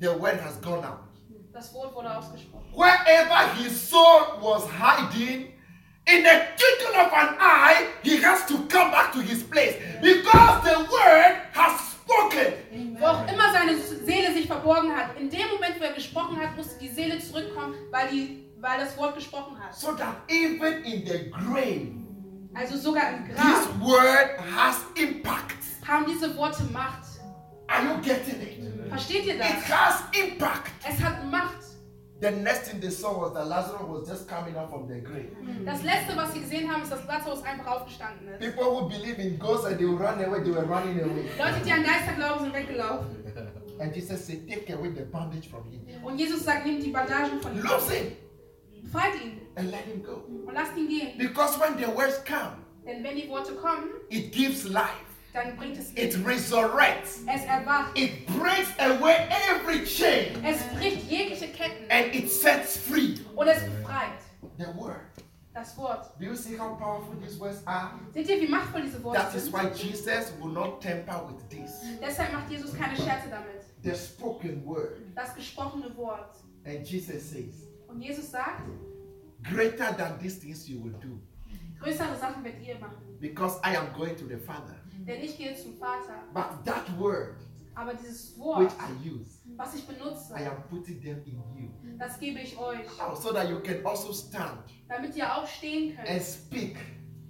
The 0.00 0.08
word 0.20 0.40
has 0.44 0.60
gone 0.60 0.84
out. 0.86 0.98
Das 1.52 1.72
Wort 1.74 1.94
wurde 1.94 2.14
ausgesprochen. 2.14 2.66
Wherever 2.74 3.54
his 3.56 3.88
soul 3.88 4.38
was 4.40 4.64
hiding, 4.70 5.52
in 6.06 6.22
the 6.24 6.36
twinkle 6.56 6.94
of 7.00 7.12
an 7.12 7.36
eye, 7.40 7.86
he 8.02 8.22
has 8.22 8.46
to 8.46 8.54
come 8.68 8.90
back 8.90 9.12
to 9.12 9.20
his 9.20 9.42
place 9.44 9.76
because 10.02 10.62
the 10.62 10.78
word 10.90 11.36
has 11.52 11.96
Wo 12.98 13.04
auch 13.06 13.22
immer 13.32 13.52
seine 13.52 13.76
Seele 13.78 14.32
sich 14.32 14.46
verborgen 14.46 14.94
hat, 14.96 15.18
in 15.18 15.28
dem 15.30 15.48
Moment, 15.52 15.78
wo 15.78 15.84
er 15.84 15.92
gesprochen 15.92 16.38
hat, 16.40 16.56
musste 16.56 16.78
die 16.78 16.88
Seele 16.88 17.18
zurückkommen, 17.18 17.74
weil, 17.90 18.08
die, 18.08 18.44
weil 18.60 18.78
das 18.80 18.96
Wort 18.96 19.14
gesprochen 19.14 19.58
hat. 19.62 19.74
So 19.74 19.92
that 19.92 20.16
even 20.28 20.82
in 20.84 21.06
the 21.06 21.30
grave, 21.30 21.88
Also 22.54 22.76
sogar 22.78 23.10
im 23.12 23.26
this 23.28 23.36
Grab 23.36 23.80
word 23.80 24.30
has 24.56 24.76
impact. 24.94 25.56
haben 25.86 26.06
diese 26.08 26.34
Worte 26.36 26.62
Macht. 26.72 27.04
Are 27.68 27.84
you 27.84 28.00
getting 28.02 28.40
it? 28.40 28.88
Versteht 28.88 29.26
ihr 29.26 29.34
It 29.34 29.40
das? 29.40 29.68
has 29.70 30.02
impact. 30.18 30.70
Es 30.88 31.02
hat 31.02 31.24
Macht. 31.30 31.57
The 32.20 32.30
next 32.32 32.68
thing 32.68 32.80
they 32.80 32.90
saw 32.90 33.20
was 33.20 33.32
that 33.34 33.46
Lazarus 33.46 33.82
was 33.86 34.08
just 34.08 34.26
coming 34.28 34.56
out 34.56 34.70
from 34.70 34.88
the 34.88 35.00
grave. 35.00 35.30
Mhm. 35.40 35.64
Das 35.64 35.82
letzte, 35.84 36.16
was 36.16 36.32
sie 36.32 36.40
gesehen 36.40 36.68
haben, 36.72 36.82
ist, 36.82 36.90
dass 36.90 37.06
Lazarus 37.06 37.42
einfach 37.44 37.66
aufgestanden 37.66 38.28
ist. 38.28 38.40
People 38.40 38.64
who 38.72 38.88
believe 38.88 39.20
in 39.22 39.38
ghosts 39.38 39.66
and 39.66 39.78
they 39.78 39.86
will 39.86 39.96
run 39.98 40.18
away, 40.24 40.42
they 40.42 40.52
were 40.52 40.66
running 40.66 41.00
away. 41.00 41.28
Leute, 41.38 41.60
die 41.64 41.72
an 41.72 41.84
Geister 41.84 42.14
glauben, 42.16 42.40
sind 42.44 42.54
weggelaufen. 42.54 43.24
And 43.80 43.94
Jesus 43.94 44.26
said, 44.26 44.48
Take 44.48 44.68
away 44.72 44.90
the 44.92 45.04
bandage 45.04 45.48
from 45.48 45.62
him. 45.70 45.80
Und 46.02 46.18
Jesus 46.18 46.44
sagt, 46.44 46.66
nimm 46.66 46.80
die 46.82 46.90
Bandagen 46.90 47.40
von 47.40 47.52
ihm. 47.54 47.62
Lose 47.62 47.92
him 47.92 48.12
Befreit 48.82 49.14
ihn 49.22 49.40
and 49.54 49.70
let 49.70 49.80
him 49.82 50.02
go. 50.02 50.22
und 50.46 50.54
lasst 50.54 50.76
ihn 50.76 50.88
gehen. 50.88 51.18
Because 51.18 51.58
when 51.60 51.76
the 51.78 51.86
words 51.94 52.20
come, 52.24 52.56
Denn 52.84 53.04
wenn 53.04 53.16
die 53.16 53.28
Worte 53.28 53.52
kommen, 53.54 53.90
it 54.08 54.32
gives 54.32 54.64
life, 54.64 54.88
dann 54.88 54.88
bringt 54.88 55.06
es 55.06 55.07
it 55.34 56.14
resurrects, 56.24 57.20
it 57.94 58.26
breaks 58.26 58.70
away 58.78 59.28
every 59.50 59.84
chain, 59.84 60.44
Es 60.44 60.62
bricht 60.74 61.08
jegliche 61.10 61.48
Ketten. 61.52 61.86
and 61.90 62.14
it 62.14 62.30
sets 62.30 62.76
free. 62.76 63.16
Und 63.36 63.48
es 63.48 63.62
befreit. 63.62 64.20
The 64.58 64.66
word. 64.76 65.00
Das 65.54 65.76
Wort. 65.76 66.16
Do 66.20 66.24
you 66.26 66.36
see 66.36 66.56
how 66.56 66.76
powerful 66.76 67.14
these 67.20 67.36
words 67.38 67.62
are? 67.66 67.90
Seht 68.14 68.28
ihr, 68.28 68.40
wie 68.40 68.46
machtvoll 68.48 68.82
diese 68.82 69.02
Worte 69.02 69.18
That 69.20 69.34
is 69.34 69.44
sind? 69.44 69.52
why 69.54 69.68
Jesus 69.74 70.32
will 70.40 70.52
not 70.52 70.80
tamper 70.80 71.26
with 71.28 71.48
this. 71.48 71.82
Deshalb 72.00 72.32
macht 72.32 72.48
Jesus 72.50 72.72
keine 72.74 72.94
Scherze 72.96 73.28
damit. 73.28 73.64
The 73.82 73.94
spoken 73.94 74.64
word. 74.64 74.98
Das 75.16 75.34
gesprochene 75.34 75.94
Wort. 75.96 76.36
And 76.64 76.86
Jesus 76.86 77.30
says, 77.30 77.66
Und 77.88 78.00
Jesus 78.00 78.30
sagt, 78.30 78.68
Greater 79.42 79.92
than 79.96 80.18
these 80.20 80.38
things 80.38 80.68
you 80.68 80.80
will 80.82 80.94
do, 81.00 81.18
größere 81.80 82.16
Sachen 82.18 82.44
werdet 82.44 82.66
ihr 82.66 82.78
machen. 82.78 82.96
because 83.20 83.58
I 83.64 83.76
am 83.76 83.92
going 83.96 84.16
to 84.16 84.26
the 84.26 84.36
Father. 84.36 84.76
Denn 85.06 85.22
ich 85.22 85.36
gehe 85.36 85.54
zum 85.56 85.76
Vater. 85.78 86.22
But 86.34 86.64
that 86.64 86.84
word 86.98 87.36
Aber 87.74 87.94
dieses 87.94 88.32
which 88.36 88.44
Wort, 88.44 88.72
I 88.80 89.08
use, 89.08 89.38
was 89.56 89.74
ich 89.74 89.86
benutze, 89.86 90.34
I 90.34 90.46
am 90.48 90.62
putting 90.68 91.00
them 91.00 91.22
in 91.24 91.42
you. 91.56 91.70
das 91.98 92.18
gebe 92.18 92.40
ich 92.40 92.58
euch. 92.58 92.80
How? 92.98 93.16
So 93.16 93.32
that 93.32 93.48
you 93.48 93.60
can 93.60 93.84
also 93.86 94.12
stand 94.12 94.58
Damit 94.88 95.14
ihr 95.16 95.32
aufstehen 95.36 95.96
and 95.98 96.08
könnt 96.08 96.22
speak, 96.22 96.76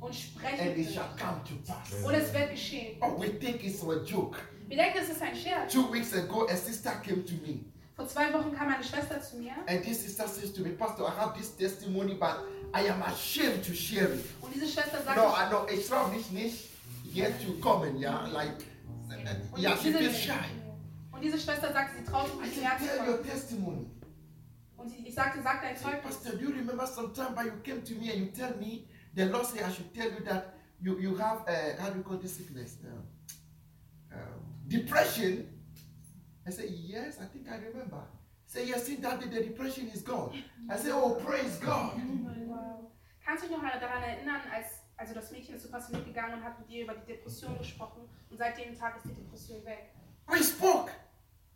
und 0.00 0.06
and 0.08 0.14
sprechen 0.14 0.78
it 0.80 0.90
shall 0.90 1.08
come 1.18 1.42
to 1.44 1.54
pass. 1.66 1.92
Und 2.04 2.14
es 2.14 2.32
wird 2.32 2.50
geschehen. 2.50 2.96
Oh, 3.02 3.20
we 3.20 3.28
think 3.38 3.62
it's 3.64 3.82
a 3.82 4.02
joke. 4.04 4.38
Wir 4.68 4.76
denken, 4.76 4.98
es 5.02 5.08
ist 5.11 5.22
ein 5.22 5.34
Scherz. 5.37 5.72
Two 5.72 5.92
weeks 5.92 6.12
ago, 6.14 6.46
a 6.48 6.56
sister 6.56 6.92
came 7.02 7.24
to 7.24 7.34
me, 7.46 7.64
Vor 7.96 8.06
zwei 8.06 8.32
Wochen 8.32 8.52
kam 8.52 8.68
eine 8.68 8.82
Schwester 8.84 9.20
zu 9.20 9.37
mir 9.38 9.52
and 9.66 9.82
this 9.82 10.02
sister 10.02 10.26
says 10.28 10.52
to 10.52 10.62
me, 10.62 10.70
Pastor, 10.70 11.04
I 11.06 11.11
have 11.11 11.34
this 11.37 11.54
testimony, 11.56 12.14
but 12.14 12.38
I 12.74 12.83
am 12.88 13.02
ashamed 13.02 13.64
to 13.64 13.72
share 13.74 14.12
it. 14.14 14.24
und 14.40 14.54
diese 14.54 14.68
Schwester 14.68 15.02
sagt, 15.02 15.16
No, 15.16 15.28
I 15.35 15.48
know 15.48 15.66
it's 15.68 15.90
not 15.90 16.12
nicht, 16.12 16.33
nicht 16.33 16.68
yet 17.14 17.33
to 17.44 17.52
come, 17.61 17.87
and 17.88 17.98
yeah, 18.00 18.26
like, 18.33 18.52
und, 19.52 19.59
yeah, 19.62 19.76
she 19.76 19.85
diese, 19.92 19.98
feels 19.98 20.18
shy. 20.18 20.44
und 21.12 21.22
diese 21.22 21.38
Schwester 21.38 21.72
sagt, 21.72 21.96
sie 21.96 22.04
traut 22.04 22.26
sich 22.31 22.40
I 22.40 22.42
nicht 22.44 22.54
said, 22.54 22.64
näher 22.64 22.78
tell 22.78 23.09
your 23.09 23.22
testimony. 23.22 23.87
Und 24.76 24.90
sie, 24.90 25.09
ich 25.09 25.14
sagte, 25.14 25.42
sag 25.42 25.62
dein 25.62 25.76
Zeugnis. 25.76 26.02
Pastor, 26.02 26.33
do 26.37 26.44
you 26.44 26.50
remember 26.50 26.87
sometime 26.87 27.35
but 27.35 27.46
you 27.46 27.52
came 27.64 27.83
to 27.83 27.94
me 27.94 28.12
and 28.12 28.20
you 28.20 28.26
tell 28.26 28.54
me 28.59 28.87
the 29.14 29.24
Lord 29.24 29.46
said 29.46 29.62
I 29.64 29.72
should 29.72 29.92
tell 29.94 30.11
you 30.11 30.20
that 30.26 30.54
you, 30.81 30.98
you 31.00 31.16
have 31.16 31.40
uh, 31.48 31.81
how 31.83 31.90
do 31.90 31.98
you 31.98 32.04
call 32.04 32.18
this 32.18 32.37
sickness? 32.37 32.76
Um, 34.12 34.20
depression. 34.68 35.48
I 36.46 36.50
said, 36.50 36.66
Yes, 36.70 37.18
I 37.20 37.24
think 37.26 37.46
I 37.50 37.57
remember. 37.57 38.02
Say, 38.46 38.66
yes, 38.66 38.85
see 38.87 38.96
that 38.96 39.20
the 39.20 39.26
depression 39.26 39.90
is 39.92 40.00
gone. 40.02 40.33
I 40.70 40.76
said, 40.76 40.92
Oh, 40.94 41.16
praise 41.22 41.57
God. 41.57 42.00
Kannst 43.28 43.44
du 43.44 43.48
dich 43.48 43.56
noch 43.58 43.62
mal 43.62 43.78
daran 43.78 44.02
erinnern, 44.02 44.40
als 44.50 44.80
also 44.96 45.12
das 45.12 45.30
Mädchen 45.30 45.54
ist 45.56 45.62
zu 45.64 45.70
Pastor 45.70 46.00
gegangen 46.00 46.38
und 46.38 46.44
hat 46.44 46.58
mit 46.58 46.70
dir 46.70 46.84
über 46.84 46.94
die 46.94 47.12
Depression 47.12 47.58
gesprochen 47.58 48.08
und 48.30 48.38
seit 48.38 48.56
dem 48.56 48.74
Tag 48.74 48.96
ist 48.96 49.04
die 49.04 49.14
Depression 49.14 49.62
weg. 49.66 49.90
We 50.28 50.42
spoke 50.42 50.90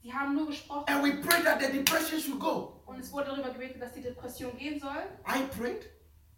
Sie 0.02 0.12
haben 0.12 0.35
nur 0.35 0.48
gesprochen 0.48 0.85
and 0.87 1.02
we 1.02 1.12
prayed 1.26 1.46
that 1.46 1.62
the 1.62 1.72
depression 1.72 2.20
should 2.20 2.38
go. 2.38 2.82
und 2.85 3.00
es 3.00 3.11
wurde 3.11 3.30
darüber 3.30 3.48
gebetet, 3.48 3.80
dass 3.80 3.94
die 3.94 4.02
Depression 4.02 4.54
gehen 4.58 4.78
soll. 4.78 5.02
I 5.26 5.44
prayed 5.58 5.88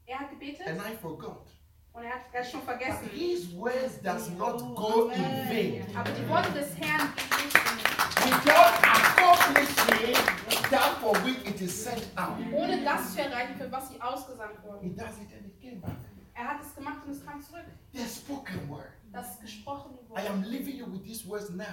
Er 0.07 0.21
hat 0.21 0.31
gebetet 0.31 0.69
and 0.69 0.79
I 0.81 0.97
forgot. 1.03 1.49
und 1.95 2.05
er 2.05 2.11
hat 2.15 2.21
es 2.33 2.53
schon 2.53 2.61
But 2.65 2.77
vergessen. 2.79 3.09
his 3.11 3.53
words 3.57 4.01
does 4.05 4.31
not 4.31 4.61
go 4.77 5.09
in 5.09 5.21
vain. 5.49 5.85
Aber 5.97 6.13
die 6.13 6.29
Worte 6.29 6.53
des 6.53 6.77
Herrn 6.79 7.13
gehen 7.17 7.45
nicht 7.45 7.57
in 7.57 8.31
Without 8.31 8.79
accomplishing 8.87 10.44
that 10.71 10.99
for 11.01 11.13
which 11.25 11.45
it 11.47 11.61
is 11.61 11.85
sent 11.85 12.07
out. 12.17 12.39
ohne 12.53 12.83
das 12.85 13.15
zu 13.15 13.21
erreichen, 13.23 13.57
für 13.57 13.71
was 13.71 13.89
sie 13.89 14.01
ausgesandt 14.01 14.63
wurden. 14.65 14.83
He 14.83 14.95
does 14.95 15.19
it 15.19 15.33
and 15.37 15.47
it 15.47 15.61
came 15.61 15.77
back. 15.81 15.97
Er 16.35 16.49
hat 16.49 16.63
es 16.63 16.75
gemacht 16.75 16.99
und 17.07 17.13
es 17.13 17.25
kam 17.25 17.41
zurück. 17.43 17.65
The 17.93 18.05
spoken 18.07 18.69
word. 18.69 18.93
Das 19.13 19.39
gesprochene 19.41 19.99
I 20.01 20.11
Wort. 20.11 20.31
am 20.31 20.43
leaving 20.43 20.77
you 20.77 20.87
with 20.93 21.03
these 21.05 21.25
words 21.29 21.51
now 21.51 21.65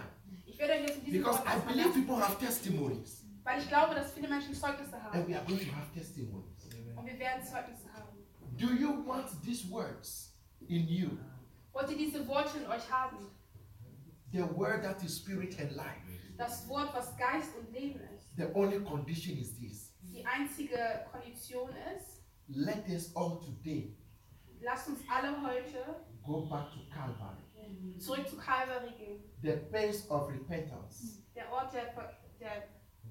Ich 0.45 0.59
werde 0.59 0.73
euch 0.73 0.81
jetzt 0.81 0.97
in 0.99 1.05
diesem 1.05 1.21
because 1.23 1.39
Wort 1.39 1.55
I 1.55 1.67
believe 1.73 1.89
people 1.93 2.15
have 2.19 2.37
testimonies 2.37 3.25
weil 3.43 3.59
ich 3.59 3.67
glaube, 3.67 3.95
dass 3.95 4.11
viele 4.13 4.27
Menschen 4.27 4.53
Zeugnisse 4.53 4.93
and 4.95 5.03
haben. 5.03 5.27
we 5.27 5.35
are 5.35 5.43
going 5.45 5.59
to 5.59 5.75
have 5.75 5.91
testimonies. 5.95 6.69
Und 6.95 7.05
wir 7.07 7.17
werden 7.17 7.43
Zeugnisse 7.43 7.87
haben. 7.91 8.19
Do 8.57 8.67
you 8.67 9.03
want 9.07 9.25
these 9.43 9.67
words 9.71 10.35
in 10.67 10.87
you? 10.87 11.09
Wollt 11.73 11.89
ihr 11.89 11.97
diese 11.97 12.27
Worte 12.27 12.59
in 12.59 12.67
euch 12.67 12.91
haben? 12.91 13.17
The 14.31 14.43
word 14.55 14.83
that 14.83 15.03
is 15.03 15.17
spirit 15.17 15.59
and 15.59 15.71
life. 15.75 15.87
Das 16.37 16.67
Wort, 16.69 16.93
was 16.93 17.17
Geist 17.17 17.49
und 17.59 17.71
Leben 17.73 17.99
ist. 18.01 18.10
The 18.37 18.51
only 18.55 18.79
condition 18.83 19.37
is 19.37 19.57
this. 19.59 19.93
Die 20.01 20.25
einzige 20.25 21.05
Kondition 21.11 21.69
ist, 21.95 22.21
let 22.47 22.87
us 22.89 23.15
all 23.15 23.39
today 23.41 23.95
lasst 24.61 24.87
uns 24.89 24.99
alle 25.09 25.35
heute 25.41 25.83
go 26.25 26.41
back 26.47 26.71
to 26.71 26.79
Calvary, 26.93 27.97
zurück 27.99 28.27
zu 28.29 28.37
Calvary 28.37 28.91
gehen. 28.97 29.23
the 29.41 29.57
place 29.69 30.05
of 30.09 30.29
repentance, 30.29 31.21
Der 31.35 31.51
Ort 31.51 31.73
der, 31.73 31.91
Ver- 31.93 32.13
der, 32.39 32.67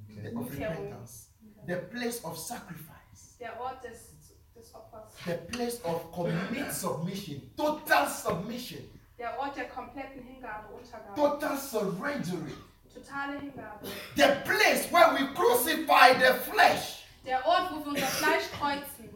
the, 0.09 0.37
of 0.37 0.51
repentance, 0.53 1.29
the 1.67 1.77
place 1.91 2.23
of 2.25 2.37
sacrifice, 2.39 3.37
der 3.39 3.59
Ort 3.61 3.83
des, 3.83 4.15
des 4.55 4.75
Opfers. 4.75 5.13
the 5.27 5.39
place 5.53 5.81
of 5.85 6.13
complete 6.13 6.71
submission, 6.73 7.41
total 7.57 8.09
submission, 8.09 8.83
Der 9.19 9.39
Ort 9.39 9.57
der 9.57 9.69
kompletten 9.69 10.23
Hingabe, 10.23 10.73
Untergabe. 10.75 11.15
total 11.17 11.57
surrendering. 11.59 12.57
Totale 12.95 13.39
Hingabe. 13.41 13.87
The 14.17 14.43
place 14.45 14.91
where 14.91 15.13
we 15.15 15.27
crucify 15.35 16.15
the 16.15 16.35
flesh. 16.51 17.05
Der 17.25 17.45
Ort, 17.47 17.71
wo 17.73 17.81
wir 17.85 17.87
unser 17.93 18.07
Fleisch 18.07 18.51
kreuzen. 18.53 19.09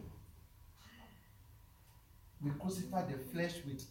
We 2.41 2.51
crucify 2.59 3.03
the 3.07 3.17
flesh 3.31 3.63
with 3.65 3.85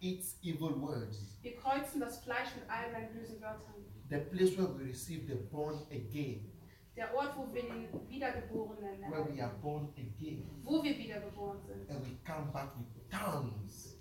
its 0.00 0.34
evil 0.42 0.72
words. 0.80 1.38
Wir 1.42 1.56
kreuzen 1.56 2.00
das 2.00 2.18
Fleisch 2.18 2.48
mit 2.56 2.68
all 2.68 2.90
seinen 2.90 3.12
bösen 3.12 3.40
Wörtern. 3.40 3.84
The 4.10 4.18
place 4.18 4.56
where 4.58 4.68
we 4.68 4.84
receive 4.84 5.26
the 5.26 5.36
born 5.50 5.86
again, 5.90 6.50
Der 6.96 7.14
Ort, 7.14 7.34
wo 7.38 7.46
wir 7.54 7.62
den 7.62 7.88
Wiedergeborenen 8.08 9.00
where 9.10 9.24
we 9.24 9.40
are 9.42 9.54
born 9.62 9.88
again, 9.96 10.44
Wo 10.64 10.82
wir 10.82 10.96
wiedergeboren 10.98 11.60
sind. 11.64 11.88
and 11.88 12.04
we 12.04 12.16
come 12.26 12.50
back 12.52 12.68
with 12.76 13.08
tongues 13.10 13.96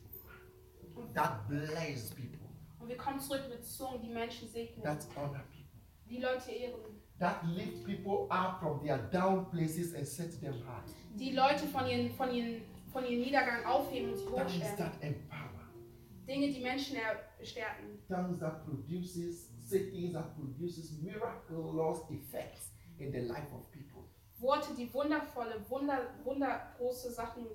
that 1.14 1.48
bless 1.48 2.10
people, 2.14 2.41
Und 2.82 2.90
wir 2.90 2.98
kommen 2.98 3.20
zurück 3.20 3.44
mit 3.50 3.64
Zungen, 3.66 4.02
die 4.02 4.10
Menschen 4.10 4.48
segnen. 4.50 4.84
that 4.84 5.06
honor 5.16 5.44
people, 5.52 5.80
Die 6.10 6.18
Leute 6.20 6.52
ehren. 6.52 6.82
that 7.20 7.44
lift 7.46 7.86
people 7.86 8.28
up 8.30 8.60
from 8.60 8.82
their 8.84 8.98
down 9.12 9.46
places 9.52 9.94
and 9.94 10.08
set 10.08 10.40
them 10.42 10.56
high. 10.66 10.84
Die 11.16 11.32
Leute 11.34 11.68
von 11.68 11.86
ihren, 11.86 12.10
von 12.12 12.32
ihren, 12.32 12.64
von 12.92 13.04
ihren 13.06 13.22
Niedergang 13.24 13.64
aufheben 13.66 14.12
und 14.12 14.18
sie 14.18 14.26
hochstellen. 14.28 14.78
that 14.78 14.94
empower, 15.02 15.68
Dinge, 16.28 16.50
die 16.52 16.62
Menschen 16.62 16.98
stärken. 17.44 18.00
tongues 18.08 18.40
that 18.40 18.66
produces, 18.66 19.50
things 19.70 20.14
that 20.14 20.36
produces 20.36 20.92
miraculous 21.02 22.00
effects 22.10 22.72
in 22.98 23.12
the 23.12 23.20
life 23.20 23.48
of 23.54 23.70
people. 23.72 24.04
Worte, 24.40 24.74
die 24.76 24.92
wundervolle, 24.92 25.64
wunder, 25.70 26.16
wundergroße 26.24 27.12
Sachen 27.12 27.46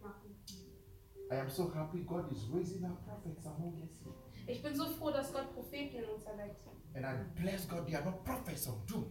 machen. 0.00 0.34
I 1.30 1.34
am 1.36 1.48
so 1.50 1.70
happy 1.74 2.00
God 2.04 2.30
is 2.32 2.48
raising 2.50 2.84
up 2.84 3.04
prophets 3.06 3.44
among 3.46 3.74
us. 3.82 3.90
Ich 4.46 4.62
bin 4.62 4.74
so 4.74 4.86
froh, 4.86 5.10
dass 5.10 5.32
Gott 5.32 5.52
Propheten 5.54 5.96
in 5.96 6.04
uns 6.04 6.24
erweckt. 6.24 6.56
And 6.94 7.06
I 7.06 7.40
bless 7.40 7.66
God, 7.68 7.86
they 7.86 7.94
are 7.96 8.04
not 8.04 8.22
prophets 8.24 8.68
of 8.68 8.74
doom. 8.86 9.06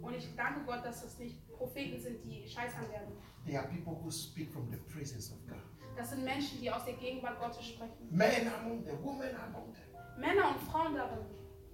Und 0.00 0.14
ich 0.14 0.28
danke 0.36 0.64
Gott, 0.64 0.84
dass 0.84 1.02
es 1.02 1.18
nicht 1.18 1.48
Propheten 1.50 2.00
sind, 2.00 2.24
die 2.24 2.46
scheitern 2.48 2.88
werden. 2.90 3.12
They 3.44 3.56
are 3.56 3.66
people 3.68 3.94
who 4.02 4.10
speak 4.10 4.52
from 4.52 4.70
the 4.70 4.76
presence 4.92 5.32
of 5.32 5.38
God. 5.48 5.58
Das 5.96 6.10
sind 6.10 6.24
Menschen, 6.24 6.60
die 6.60 6.70
aus 6.70 6.84
der 6.84 6.94
Gegenwart 6.94 7.40
Gottes 7.40 7.66
sprechen. 7.66 8.08
Men 8.10 8.48
among 8.60 8.84
them, 8.84 9.02
women 9.02 9.34
among 9.36 9.72
them. 9.72 9.82
Männer 10.18 10.50
und 10.50 10.60
Frauen 10.70 10.94
darin. 10.94 11.24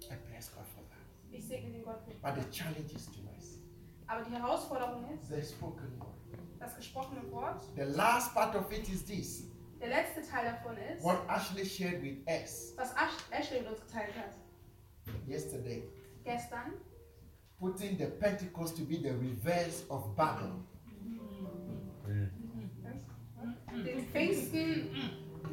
I 0.09 0.15
bless 0.29 0.51
God 0.53 0.65
for 0.65 0.83
that. 0.89 0.97
Ich 1.31 1.45
segne 1.47 1.71
den 1.71 1.83
Gott 1.83 2.07
mit. 2.07 2.19
But 2.21 2.35
the 2.35 2.49
challenge 2.49 2.93
is 2.95 3.05
to 3.07 3.19
us. 3.37 3.59
Aber 4.07 4.23
die 4.23 4.31
Herausforderung 4.31 5.05
ist, 5.13 5.29
The 5.29 5.41
spoken 5.43 5.99
word. 5.99 6.17
das 6.59 6.75
gesprochene 6.75 7.31
Wort. 7.31 7.61
The 7.75 7.83
last 7.83 8.33
part 8.33 8.55
of 8.55 8.71
it 8.71 8.87
is 8.89 9.05
this. 9.05 9.47
Der 9.81 9.89
letzte 9.89 10.21
Teil 10.21 10.45
davon 10.45 10.77
ist, 10.77 11.03
What 11.03 11.17
Ashley 11.27 11.65
shared 11.65 12.01
with 12.03 12.19
us 12.27 12.73
was 12.77 12.91
Ash 12.93 13.17
Ashley 13.31 13.61
mit 13.61 13.69
uns 13.71 13.81
geteilt 13.81 14.13
hat. 14.15 14.35
yesterday. 15.27 15.83
Gestern, 16.23 16.73
Putting 17.59 17.97
the 17.97 18.05
Pentecost 18.05 18.77
to 18.77 18.83
be 18.85 18.97
the 18.97 19.11
reverse 19.11 19.83
of 19.89 20.15
Babel. 20.15 20.51
den 23.85 24.05
Pfingsten 24.11 24.89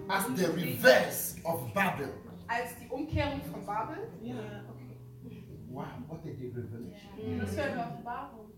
As 0.09 0.27
the 0.37 0.47
reverse 0.53 1.37
of 1.45 1.73
Babel. 1.73 2.11
als 2.49 2.77
die 2.81 2.89
Umkehrung 2.89 3.41
von 3.51 3.65
Babel. 3.65 3.97
Yeah. 4.23 4.35
Okay. 4.71 5.45
Wow, 5.71 5.85
what 6.09 6.21
a 6.21 6.31
day 6.31 6.51
revelation. 6.55 7.39
Das 7.41 7.55
für 7.55 7.63
eine 7.63 7.81
Offenbarung. 7.81 8.51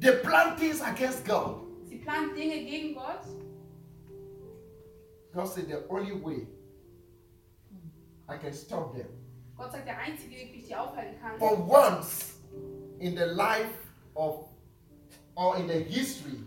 They 0.00 0.12
plan 0.22 0.56
things 0.56 0.80
against 0.82 1.24
God. 1.26 1.62
Sie 1.88 1.96
plant 1.98 2.36
Dinge 2.36 2.64
gegen 2.64 2.94
Gott. 2.94 3.24
God 5.34 5.48
said 5.48 5.68
the 5.68 5.82
only 5.88 6.12
way 6.12 6.46
I 8.28 8.36
can 8.38 8.52
stop 8.52 8.94
them. 8.94 9.08
Gott 9.56 9.72
sagt, 9.72 9.86
der 9.86 9.98
einzige 9.98 10.34
Weg, 10.36 10.52
wie 10.52 10.58
ich 10.58 10.66
die 10.68 10.76
aufhalten 10.76 11.18
kann, 11.20 11.38
For 11.38 11.56
once 11.58 12.34
in 12.98 13.16
the 13.16 13.26
life 13.26 13.74
of 14.14 14.48
or 15.36 15.56
in 15.56 15.66
the 15.68 15.80
history 15.82 16.38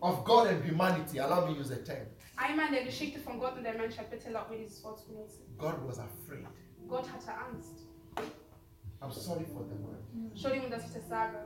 of 0.00 0.24
God 0.24 0.48
and 0.48 0.62
humanity, 0.64 1.18
allow 1.18 1.46
me 1.46 1.54
to 1.54 1.60
use 1.60 1.70
a 1.72 1.82
term. 1.82 2.06
einmal 2.36 2.66
in 2.68 2.74
der 2.74 2.84
Geschichte 2.84 3.18
von 3.20 3.38
Gott 3.38 3.56
und 3.56 3.64
der 3.64 3.74
Menschheit, 3.74 4.10
bitte 4.10 4.26
erlaubt 4.26 4.50
mir 4.50 4.58
dieses 4.58 4.82
Wort 4.84 4.98
zu 4.98 5.06
benutzen. 5.08 5.42
God 5.58 5.74
was 5.86 5.98
afraid. 5.98 6.46
Gott 6.86 7.10
hatte 7.10 7.32
Angst. 7.34 7.86
I'm 9.00 9.10
sorry 9.10 9.44
for 9.44 9.64
the 9.64 9.74
word. 9.82 10.02
Entschuldigung, 10.30 10.70
dass 10.70 10.84
ich 10.84 10.92
das 10.92 11.08
sage. 11.08 11.38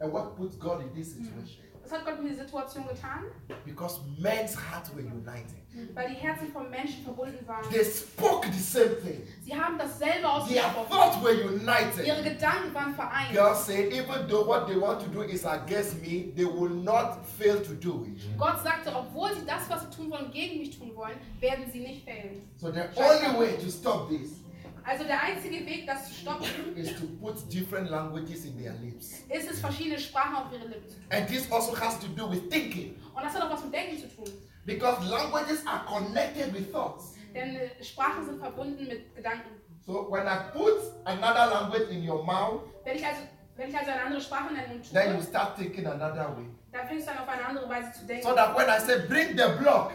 And 0.00 0.12
what 0.12 0.36
put 0.36 0.58
God 0.58 0.82
in 0.82 0.92
this 0.94 1.12
situation? 1.14 1.64
Gott 1.88 2.18
Situation 2.52 2.84
getan? 2.88 3.24
Because 3.64 4.00
men's 4.18 4.54
hearts 4.54 4.90
were 4.94 5.02
united. 5.02 5.56
Weil 5.94 6.08
die 6.10 6.16
Herzen 6.16 6.52
von 6.52 6.68
Menschen 6.70 7.02
verbunden 7.02 7.46
waren. 7.46 7.64
They 7.70 7.84
spoke 7.84 8.46
the 8.50 8.58
same 8.58 8.94
thing. 9.00 9.22
Sie 9.42 9.54
haben 9.54 9.78
dasselbe 9.78 10.20
Their 10.20 10.30
ausgesprochen. 10.30 10.90
thoughts 10.90 11.22
were 11.22 11.32
Ihre 11.32 11.54
united. 11.54 12.24
Gedanken 12.24 12.74
waren 12.74 12.94
vereint. 12.94 13.34
God 13.34 13.56
said, 13.56 13.90
even 13.92 14.28
though 14.28 14.46
what 14.46 14.66
they 14.66 14.76
want 14.76 15.00
to 15.00 15.08
do 15.08 15.22
is 15.22 15.44
against 15.46 16.00
me, 16.02 16.32
they 16.36 16.44
will 16.44 16.68
not 16.68 17.24
fail 17.38 17.60
to 17.62 17.74
do 17.74 18.04
it. 18.06 18.38
Gott 18.38 18.62
sagte, 18.62 18.94
obwohl 18.94 19.30
sie 19.34 19.46
das, 19.46 19.68
was 19.70 19.82
sie 19.82 19.96
tun 19.96 20.10
wollen, 20.10 20.30
gegen 20.30 20.58
mich 20.58 20.78
tun 20.78 20.94
wollen, 20.94 21.16
werden 21.40 21.64
sie 21.72 21.80
nicht 21.80 22.04
fehlen. 22.04 22.42
So 22.58 22.70
the 22.70 22.84
only 22.96 23.38
way 23.38 23.56
to 23.56 23.70
stop 23.70 24.10
this 24.10 24.41
Also 24.84 25.04
der 25.04 25.22
einzige 25.22 25.64
Weg, 25.66 25.86
das 25.86 26.08
zu 26.08 26.14
stoppen, 26.14 26.46
is 26.76 26.88
to 26.98 27.06
put 27.20 27.36
different 27.52 27.88
languages 27.90 28.44
in 28.44 28.58
their 28.60 28.72
lips. 28.82 29.20
ist 29.28 29.50
es, 29.50 29.60
verschiedene 29.60 29.98
Sprachen 29.98 30.34
auf 30.36 30.52
ihre 30.52 30.66
Lippen 30.66 30.88
zu 30.88 30.96
tun. 30.96 31.04
And 31.10 31.28
this 31.28 31.50
also 31.52 31.74
has 31.78 31.98
to 32.00 32.06
do 32.08 32.30
with 32.30 32.48
thinking. 32.50 32.96
Und 33.14 33.22
das 33.24 33.34
hat 33.34 33.42
auch 33.42 33.50
was 33.50 33.62
mit 33.64 33.72
Denken 33.74 33.98
zu 33.98 34.08
tun. 34.08 34.26
Because 34.64 35.04
languages 35.08 35.64
are 35.66 35.84
connected 35.86 36.52
with 36.54 36.70
thoughts. 36.72 37.14
Denn 37.34 37.56
äh, 37.56 37.82
Sprachen 37.82 38.24
sind 38.26 38.38
verbunden 38.40 38.86
mit 38.86 39.14
Gedanken. 39.14 39.50
So 39.84 40.08
when 40.10 40.26
I 40.26 40.50
put 40.52 40.80
another 41.04 41.46
language 41.52 41.88
in 41.90 42.08
your 42.08 42.24
mouth, 42.24 42.62
Wenn 42.84 42.96
ich 42.96 43.06
also, 43.06 43.22
wenn 43.56 43.68
ich 43.70 43.76
also 43.76 43.90
eine 43.90 44.02
andere 44.02 44.20
Sprache 44.20 44.50
in 44.50 44.56
deinen 44.56 44.68
Mund 44.70 44.92
then 44.92 45.16
you 45.16 45.22
start 45.22 45.56
thinking 45.56 45.86
another 45.86 46.36
way. 46.36 46.46
dann 46.72 46.86
fängst 46.88 47.06
du 47.06 47.10
an, 47.12 47.18
auf 47.18 47.28
eine 47.28 47.44
andere 47.44 47.68
Weise 47.68 47.92
zu 47.92 48.06
denken. 48.06 48.22
So 48.26 48.34
that 48.34 48.56
when 48.56 48.66
I 48.68 48.78
say 48.80 49.06
bring 49.08 49.36
the 49.36 49.58
block, 49.60 49.92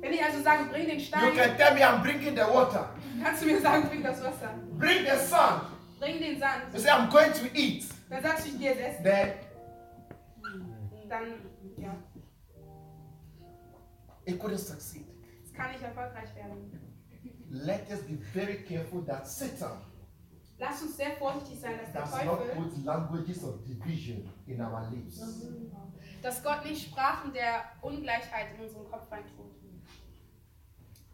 Wenn 0.00 0.12
ich 0.12 0.22
also 0.24 0.42
sage, 0.42 0.64
bring 0.70 0.86
den 0.86 0.98
you 0.98 1.04
Stein, 1.04 1.34
can 1.34 1.56
tell 1.56 1.74
me 1.74 1.80
I'm 1.84 2.02
bringing 2.02 2.34
the 2.34 2.42
water. 2.42 2.88
kannst 3.22 3.42
du 3.42 3.46
mir 3.46 3.60
sagen, 3.60 3.88
bring 3.88 4.02
das 4.02 4.22
Wasser. 4.22 4.54
Bring 4.78 5.04
the 5.04 5.16
sun. 5.26 5.60
Bring 5.98 6.18
den 6.18 6.34
You 6.34 6.38
Sand. 6.40 6.62
say 6.80 6.88
I'm 6.90 7.10
going 7.10 7.32
to 7.32 7.44
eat. 7.54 7.84
Dann 8.08 8.22
sagst 8.22 8.46
du, 8.46 8.50
ich 8.50 8.58
gehe 8.58 8.74
essen. 8.74 9.04
Then 9.04 9.32
Dann, 11.08 11.22
ja, 11.76 11.94
it 14.24 14.38
couldn't 14.40 14.58
succeed. 14.58 15.06
es 15.44 15.52
kann 15.52 15.72
nicht 15.72 15.82
erfolgreich 15.82 16.34
werden. 16.36 16.70
Let 17.50 17.90
us 17.90 18.00
be 18.02 18.16
very 18.32 18.62
careful 18.64 19.04
that 19.06 19.26
Satan 19.28 19.78
Lass 20.58 20.82
uns 20.82 20.96
sehr 20.96 21.12
vorsichtig 21.12 21.58
sein, 21.58 21.72
dass 21.80 21.90
der 21.92 22.02
does 22.02 22.24
not 22.24 22.38
Teufel, 22.40 22.62
put 22.62 22.84
languages 22.84 23.42
of 23.44 23.64
division 23.64 24.28
in 24.46 24.60
our 24.60 24.88
lips. 24.90 25.20
dass 26.22 26.42
Gott 26.42 26.64
nicht 26.64 26.88
Sprachen 26.88 27.32
der 27.32 27.64
Ungleichheit 27.80 28.48
in 28.56 28.64
unseren 28.64 28.88
Kopf 28.90 29.10
reintut. 29.10 29.50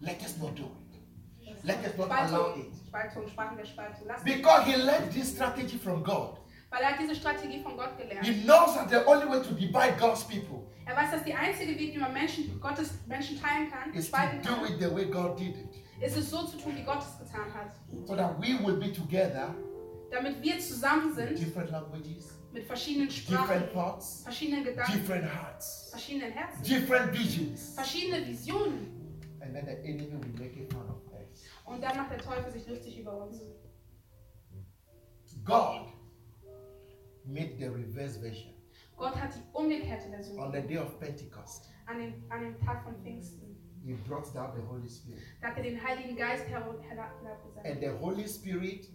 Let 0.00 0.22
us 0.22 0.36
not 0.38 0.54
do 0.56 0.64
it. 1.42 1.64
Let 1.64 1.84
us 1.84 1.96
not 1.96 2.10
allow 2.10 2.54
it. 2.54 2.72
Spaltung, 2.86 3.28
Sprachen 3.28 3.56
der 3.56 3.64
Spaltung. 3.64 4.06
Lass 4.06 4.22
Because 4.22 4.64
he 4.66 4.76
learned 4.76 5.12
this 5.12 5.34
strategy 5.34 5.78
from 5.78 6.02
God. 6.02 6.38
Weil 6.70 6.82
er 6.82 6.90
hat 6.90 7.00
diese 7.00 7.14
Strategie 7.14 7.62
von 7.62 7.76
Gott 7.76 7.96
gelernt. 7.96 8.26
He 8.26 8.44
knows 8.44 8.74
that 8.74 8.90
the 8.90 9.04
only 9.06 9.26
way 9.26 9.40
to 9.42 9.54
divide 9.54 9.96
God's 9.98 10.24
people 10.24 10.66
Er 10.86 10.94
weiß, 10.96 11.10
dass 11.10 11.24
die 11.24 11.34
einzige 11.34 11.76
Weg, 11.76 11.94
wie 11.94 11.98
man 11.98 12.12
Menschen, 12.12 12.60
Gottes 12.60 12.90
Menschen 13.06 13.40
teilen 13.40 13.68
kann, 13.70 13.92
is 13.92 14.08
to 14.08 14.16
spalten 14.16 14.40
do 14.42 14.54
kann, 14.54 14.66
it 14.66 14.80
the 14.80 14.94
way 14.94 15.04
God 15.04 15.36
did 15.36 15.56
it. 15.56 15.82
ist 16.00 16.16
es 16.16 16.30
so 16.30 16.46
zu 16.46 16.56
tun, 16.58 16.76
wie 16.76 16.84
Gott 16.84 17.00
es 17.00 17.18
getan 17.18 17.52
hat. 17.52 17.72
So 18.06 18.14
that 18.14 18.40
we 18.40 18.56
will 18.64 18.76
be 18.76 18.92
together 18.92 19.52
Damit 20.12 20.40
wir 20.40 20.60
zusammen 20.60 21.16
with 21.16 21.16
sind 21.16 21.38
different 21.40 21.70
languages, 21.72 22.38
mit 22.52 22.64
verschiedenen 22.64 23.08
different 23.08 23.44
Sprachen, 23.44 23.72
thoughts, 23.72 24.22
verschiedenen 24.22 24.62
Gedanken, 24.64 24.92
different 24.92 25.24
hearts, 25.24 25.88
verschiedenen 25.90 26.32
Herzen, 26.32 26.62
different 26.62 27.12
visions. 27.12 27.74
verschiedene 27.74 28.24
Visionen. 28.24 28.95
And 29.56 29.66
then 29.66 29.76
the 29.82 29.88
enemy 29.88 30.10
will 30.10 30.38
make 30.38 30.70
fun 30.70 30.86
of 30.90 31.00
us. 31.14 31.44
Und 31.64 31.82
dann 31.82 31.96
macht 31.96 32.10
der 32.10 32.18
Teufel 32.18 32.50
sich 32.52 32.66
lustig 32.68 32.98
über 33.00 33.24
uns. 33.26 33.40
God 35.44 35.86
made 37.24 37.56
the 37.58 37.66
reverse 37.68 38.18
version 38.20 38.52
Gott 38.96 39.14
hat 39.16 39.34
die 39.34 39.42
umgekehrte 39.52 40.08
Version 40.10 40.38
on 40.38 40.52
the 40.52 40.60
day 40.62 40.78
of 40.78 40.98
Pentecost. 40.98 41.68
an 41.86 41.98
dem, 41.98 42.14
an 42.30 42.40
dem 42.42 42.58
Tag 42.58 42.82
von 42.84 42.96
Pfingsten. 43.02 43.56
He 43.84 43.92
brought 44.08 44.32
down 44.34 44.52
the 44.56 44.62
Holy 44.66 44.88
Spirit. 44.88 45.20
Da 45.40 45.48
hat 45.48 45.56
er 45.58 45.62
den 45.62 45.80
Heiligen 45.82 46.16
Geist 46.16 46.44
herab- 46.48 46.80
herabgesandt. 46.82 47.66
And 47.66 47.80
the 47.80 47.90
Holy 48.00 48.26
Spirit 48.26 48.88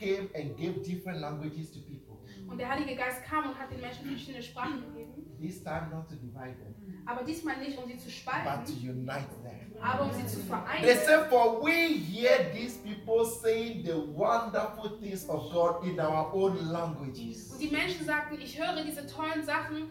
came 0.00 0.28
and 0.34 0.56
gave 0.56 0.82
different 0.82 1.20
languages 1.20 1.70
to 1.72 1.80
people. 1.80 2.16
Und 2.48 2.58
der 2.58 2.68
Heilige 2.68 2.96
Geist 2.96 3.22
kam 3.24 3.50
und 3.50 3.58
hat 3.58 3.70
den 3.70 3.80
Menschen 3.80 4.06
verschiedene 4.06 4.42
Sprachen 4.42 4.80
gegeben. 4.80 5.12
This 5.40 5.62
time 5.62 5.88
not 5.90 6.08
to 6.08 6.16
divide 6.16 6.56
them, 6.58 6.74
Aber 7.06 7.22
diesmal 7.24 7.56
nicht, 7.58 7.78
um 7.78 7.88
sie 7.88 7.96
zu 7.96 8.08
but 8.24 8.66
to 8.66 8.72
unite 8.72 9.28
them. 9.42 9.82
aber 9.82 10.04
um 10.04 10.12
sie 10.12 10.26
zu 10.26 10.36
They 10.40 10.46
vereinen. 10.48 10.84
say, 10.84 11.28
For 11.30 11.62
we 11.64 11.94
hear 11.96 12.50
these 12.52 12.78
people 12.78 13.24
saying 13.24 13.84
the 13.84 13.94
wonderful 14.14 14.98
things 15.00 15.28
of 15.28 15.50
God 15.52 15.84
in 15.84 15.98
our 16.00 16.32
own 16.34 16.56
languages. 16.70 17.52
Und 17.52 17.60
die 17.60 17.68
Menschen 17.70 18.04
sagten, 18.04 18.38
ich 18.40 18.58
höre 18.58 18.82
diese 18.84 19.06
tollen 19.06 19.42
Sachen 19.44 19.90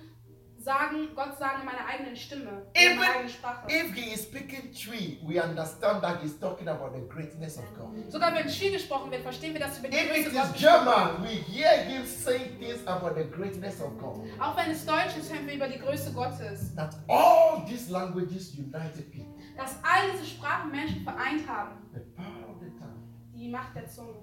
sagen, 0.59 1.09
Gott 1.15 1.37
sagen 1.37 1.61
in 1.61 1.65
meiner 1.65 1.85
eigenen 1.87 2.15
Stimme, 2.15 2.65
in 2.73 2.97
meiner 2.97 3.11
eigenen 3.13 3.29
Sprache. 3.29 3.67
if 3.69 3.93
he 3.93 4.13
is 4.13 4.23
speaking 4.23 4.71
tree, 4.73 5.17
we 5.25 5.41
understand 5.41 6.01
that 6.01 6.21
he's 6.21 6.37
talking 6.39 6.67
about 6.67 6.93
the 6.93 7.01
greatness 7.07 7.57
of 7.57 7.63
God. 7.77 8.11
Sogar 8.11 8.33
wenn 8.33 8.47
Twi 8.47 8.71
gesprochen 8.71 9.11
wird, 9.11 9.23
verstehen 9.23 9.53
wir, 9.53 9.61
dass 9.61 9.79
über 9.79 9.87
die 9.87 9.95
If 9.97 10.09
Größe 10.09 10.19
it 10.19 10.27
is 10.27 10.33
Gottes 10.33 10.59
German, 10.59 11.23
we 11.23 11.29
hear 11.51 11.83
him 11.83 12.05
saying 12.05 12.59
things 12.59 12.85
about 12.87 13.15
the 13.15 13.23
greatness 13.29 13.81
of 13.81 13.97
God. 13.97 14.25
Auch 14.39 14.57
wenn 14.57 14.71
es 14.71 14.85
Deutsch 14.85 15.17
ist, 15.17 15.31
hören 15.33 15.47
wir 15.47 15.55
über 15.55 15.67
die 15.67 15.79
Größe 15.79 16.11
Gottes. 16.13 16.75
That 16.75 16.95
all 17.07 17.65
these 17.65 17.91
languages 17.91 18.53
united 18.57 19.11
people. 19.11 19.33
Dass 19.57 19.75
all 19.83 20.11
diese 20.11 20.25
Sprachen 20.25 20.71
Menschen 20.71 21.03
vereint 21.03 21.47
haben. 21.47 21.75
The 21.93 21.99
power 22.15 22.49
of 22.49 22.59
the 22.61 22.69
tongue. 22.77 22.99
Die 23.33 23.49
Macht 23.49 23.75
der 23.75 23.87
Zunge. 23.87 24.15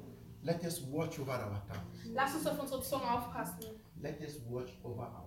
Let 0.42 0.62
us 0.64 0.80
watch 0.92 1.18
over 1.18 1.32
our 1.32 1.62
tongue. 1.66 1.82
Lass 2.14 2.34
uns 2.34 2.46
auf 2.46 2.58
unsere 2.60 2.80
Zunge 2.82 3.10
aufpassen. 3.10 3.64
Let 4.00 4.20
us 4.20 4.38
watch 4.48 4.72
over 4.84 5.02
our 5.02 5.25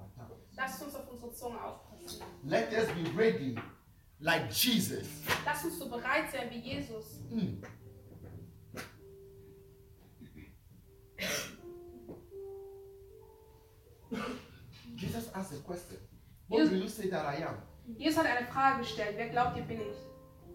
tongue. 0.59 0.67
Lass 0.67 0.81
uns 0.81 0.95
auf 0.95 1.09
unsere 1.11 1.31
Zunge 1.33 1.63
aufpassen. 1.63 2.21
Let 2.43 2.71
us 2.73 2.87
be 2.89 3.09
ready 3.17 3.55
like 4.19 4.49
Jesus. 4.51 5.07
Lass 5.45 5.63
uns 5.65 5.79
so 5.79 5.87
bereit 5.89 6.31
sein 6.31 6.49
wie 6.49 6.59
Jesus. 6.59 7.19
Mm. 7.29 7.61
Jesus 14.95 15.29
asked 15.33 15.53
a 15.53 15.57
question. 15.57 15.97
What 16.47 16.59
Yes. 16.63 16.69
do 16.69 16.75
you 16.77 16.87
say 16.87 17.09
that 17.09 17.25
I 17.25 17.43
am? 17.43 17.57
Jesus 17.97 18.17
hat 18.17 18.25
eine 18.25 18.47
Frage 18.47 18.79
gestellt. 18.79 19.15
Wer 19.17 19.29
glaubt 19.29 19.57
ihr 19.57 19.63
bin 19.63 19.81
ich? 19.81 19.97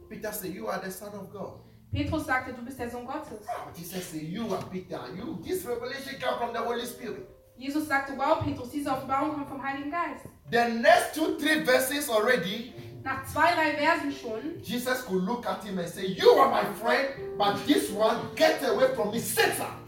Peter 0.09 0.33
said, 0.33 0.55
You 0.55 0.69
are 0.69 0.81
the 0.81 0.91
Son 0.91 1.13
of 1.15 1.31
God. 1.33 1.61
Petrus 1.93 2.27
sagte, 2.27 2.53
du 2.53 2.65
bist 2.65 2.79
der 2.79 2.91
Sohn 2.91 3.07
Gottes. 3.07 3.47
Oh, 3.49 3.71
Jesus 3.77 4.05
said, 4.11 4.23
You 4.23 4.53
are 4.53 4.65
Peter. 4.71 5.01
You. 5.17 5.39
This 5.43 5.65
revelation 5.65 6.19
came 6.19 6.37
from 6.39 6.53
the 6.53 6.59
Holy 6.61 6.85
Spirit. 6.85 7.29
Jesus 7.57 7.87
sagte, 7.87 8.17
wow, 8.17 8.43
Petrus, 8.43 8.71
diese 8.71 8.91
Offenbarung 8.91 9.35
kommt 9.35 9.49
vom 9.49 9.63
Heiligen 9.63 9.91
Geist. 9.91 10.27
The 10.51 10.69
next 10.81 11.15
two, 11.15 11.37
three 11.39 11.65
verses 11.65 12.11
already, 12.11 12.75
Nach 13.05 13.23
zwei, 13.27 13.53
drei 13.55 13.75
Versen 13.77 14.11
schon 14.13 14.63
Jesus 14.63 15.05
could 15.05 15.25
look 15.25 15.47
at 15.47 15.63
him 15.63 15.79
and 15.79 15.87
say, 15.87 16.07
You 16.07 16.31
are 16.39 16.51
my 16.51 16.65
friend, 16.75 17.37
but 17.37 17.57
this 17.67 17.91
one, 17.91 18.17
get 18.35 18.63
away 18.63 18.95
from 18.95 19.11
me, 19.11 19.19
Satan. 19.19 19.85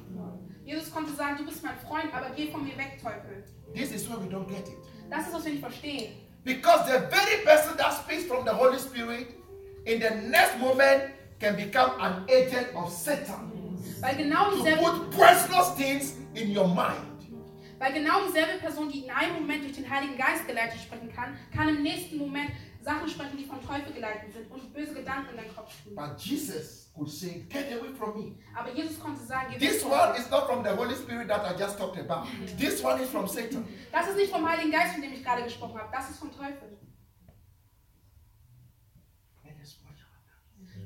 Jesus 0.67 0.91
konnte 0.93 1.15
sagen, 1.15 1.39
du 1.39 1.45
bist 1.47 1.63
mein 1.63 1.79
Freund, 1.79 2.13
aber 2.13 2.31
geh 2.35 2.51
von 2.51 2.63
mir 2.65 2.77
weg, 2.77 2.99
Teufel. 3.01 3.45
This 3.73 3.93
is 3.93 4.09
where 4.09 4.19
we 4.19 4.27
don't 4.27 4.49
get 4.49 4.69
it. 4.69 4.77
Das 5.09 5.29
ist, 5.29 5.33
was 5.33 5.45
wir 5.45 5.53
nicht 5.53 5.63
verstehen. 5.63 6.13
Because 6.45 6.85
the 6.87 6.99
very 7.09 7.43
person 7.45 7.77
that 7.79 7.93
speaks 7.95 8.25
from 8.25 8.45
the 8.45 8.53
Holy 8.53 8.79
Spirit 8.79 9.29
in 9.87 10.01
the 10.01 10.11
next 10.29 10.59
moment 10.59 11.13
can 11.41 11.57
become 11.57 11.93
an 12.01 12.25
agent 12.29 12.75
of 12.75 12.93
Satan 12.93 13.53
Weil 14.01 14.17
genau 14.17 14.51
to 14.51 14.77
put 14.77 15.11
poisonous 15.11 15.71
things 15.77 16.15
in 16.35 16.51
your 16.51 16.69
mind. 16.69 17.16
Weil 17.79 17.93
genau 17.93 18.27
dieselbe 18.27 18.59
Person, 18.59 18.89
die 18.91 19.05
in 19.05 19.11
einem 19.11 19.35
Moment 19.35 19.65
durch 19.65 19.75
den 19.75 19.89
Heiligen 19.89 20.17
Geist 20.17 20.47
geleitet 20.47 20.81
sprechen 20.81 21.13
kann, 21.13 21.37
kann 21.55 21.69
im 21.69 21.83
nächsten 21.83 22.17
Moment 22.17 22.51
Sachen 22.81 23.09
sprechen, 23.09 23.37
die 23.37 23.45
vom 23.45 23.61
Teufel 23.61 23.93
geleitet 23.93 24.33
sind 24.33 24.51
und 24.51 24.73
böse 24.73 24.95
Gedanken 24.95 25.31
in 25.31 25.37
deinen 25.37 25.55
Kopf 25.55 25.73
tun. 25.83 25.95
But 25.95 26.19
Jesus 26.19 26.93
could 26.95 27.11
say, 27.11 27.45
Get 27.49 27.73
away 27.73 27.93
from 27.93 28.15
me. 28.17 28.37
Aber 28.55 28.73
Jesus 28.73 29.01
konnte 29.01 29.25
sagen, 29.25 29.55
geh 29.59 29.59
This 29.59 29.85
one 29.85 30.17
is 30.17 30.31
not 30.31 30.47
from 30.47 30.63
the 30.63 30.71
Holy 30.71 30.95
Spirit 30.95 31.29
that 31.29 31.45
I 31.45 31.59
just 31.59 31.77
talked 31.77 31.99
about. 31.99 32.29
This 32.57 32.83
one 32.83 33.03
is 33.03 33.11
from 33.11 33.27
Satan. 33.27 33.67
Das 33.91 34.09
ist 34.09 34.17
nicht 34.17 34.31
vom 34.31 34.49
Heiligen 34.49 34.71
Geist, 34.71 34.93
von 34.93 35.03
dem 35.03 35.13
ich 35.13 35.25
gerade 35.25 35.43
gesprochen 35.43 35.79
habe. 35.79 35.91
Das 35.93 36.11
ist 36.11 36.19
vom 36.19 36.31
Teufel. 36.31 36.79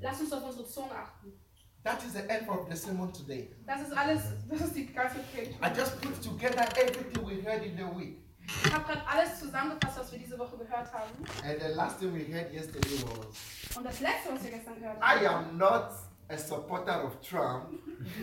Lass 0.03 0.21
uns 0.21 0.33
auf 0.33 0.43
unsere 0.45 0.67
Zunge 0.67 0.93
achten. 0.93 1.40
That 1.83 2.05
is 2.05 2.13
the 2.13 2.29
end 2.29 2.47
of 2.49 2.69
the 2.69 2.77
sermon 2.77 3.11
today. 3.13 3.51
Das 3.67 3.81
ist 3.81 3.97
alles, 3.97 4.21
das 4.51 4.61
ist 4.67 4.77
die 4.77 4.87
ganze 4.87 5.19
Predigt. 5.33 5.59
I 5.63 5.69
just 5.75 6.01
put 6.01 6.21
together 6.23 6.67
everything 6.77 7.25
we 7.27 7.43
heard 7.43 7.65
in 7.65 7.77
the 7.77 7.85
week. 7.99 8.19
Ich 8.65 8.73
habe 8.75 8.85
gerade 8.85 9.01
alles 9.07 9.39
zusammengefasst, 9.39 9.99
was 10.01 10.13
wir 10.13 10.19
diese 10.19 10.39
Woche 10.39 10.57
gehört 10.59 10.93
haben. 10.93 11.11
Um, 11.19 11.49
and 11.49 11.61
the 11.61 11.69
last 11.75 11.99
thing 12.01 12.13
we 12.13 12.25
heard 12.25 12.53
yesterday 12.53 12.99
was 13.05 13.77
Und 13.77 13.85
das 13.85 14.01
letzte, 14.01 14.33
was 14.33 14.43
wir 14.43 14.51
gestern 14.51 14.75
gehört 14.75 15.01
haben. 15.01 15.23
I 15.23 15.27
am 15.27 15.57
not 15.57 15.91
a 16.29 16.37
supporter 16.37 17.05
of 17.05 17.21
Trump, 17.21 17.71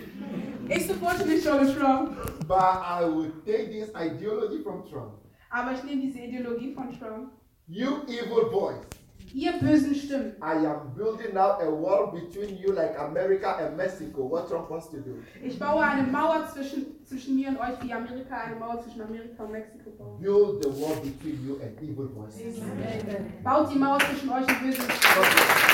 Ich 0.69 0.85
supporte 0.87 1.25
nicht 1.25 1.45
Donald 1.45 1.77
Trump. 1.77 2.15
but 2.47 2.57
I 2.59 3.03
will 3.05 3.31
take 3.45 3.69
this 3.71 3.89
ideology 3.95 4.61
from 4.63 4.85
Trump. 4.89 5.13
Aber 5.49 5.71
ich 5.71 5.83
nehme 5.83 6.01
diese 6.01 6.19
Ideologie 6.19 6.73
von 6.73 6.91
Trump. 6.99 7.31
You 7.67 8.03
evil 8.07 8.49
boys, 8.51 8.77
Ihr 9.33 9.53
bösen 9.59 9.93
Stimmen. 9.93 10.35
I 10.41 10.65
am 10.65 10.93
building 10.95 11.33
now 11.33 11.59
a 11.59 11.69
wall 11.69 12.11
between 12.11 12.57
you 12.57 12.73
like 12.73 12.97
America 12.97 13.57
and 13.59 13.75
Mexico. 13.75 14.29
What 14.29 14.47
Trump 14.47 14.69
wants 14.69 14.89
to 14.89 14.97
do. 14.97 15.15
Ich 15.43 15.59
baue 15.59 15.83
eine 15.83 16.03
Mauer 16.03 16.47
zwischen, 16.53 17.03
zwischen 17.05 17.35
mir 17.35 17.49
und 17.49 17.57
euch, 17.57 17.81
wie 17.83 17.93
Amerika 17.93 18.37
eine 18.37 18.55
Mauer 18.55 18.81
zwischen 18.81 19.01
Amerika 19.01 19.43
und 19.43 19.51
Mexiko 19.51 19.91
baut. 19.91 20.19
Build 20.19 20.63
the 20.63 20.69
wall 20.81 20.95
between 21.03 21.45
you 21.45 21.59
and 21.61 21.81
evil 21.81 22.07
boys. 22.07 22.35
Baut 23.43 23.71
die 23.71 23.77
Mauer 23.77 23.99
zwischen 23.99 24.29
euch 24.29 24.47
und 24.47 24.61
bösen 24.61 24.91
Stimmen. 24.91 25.66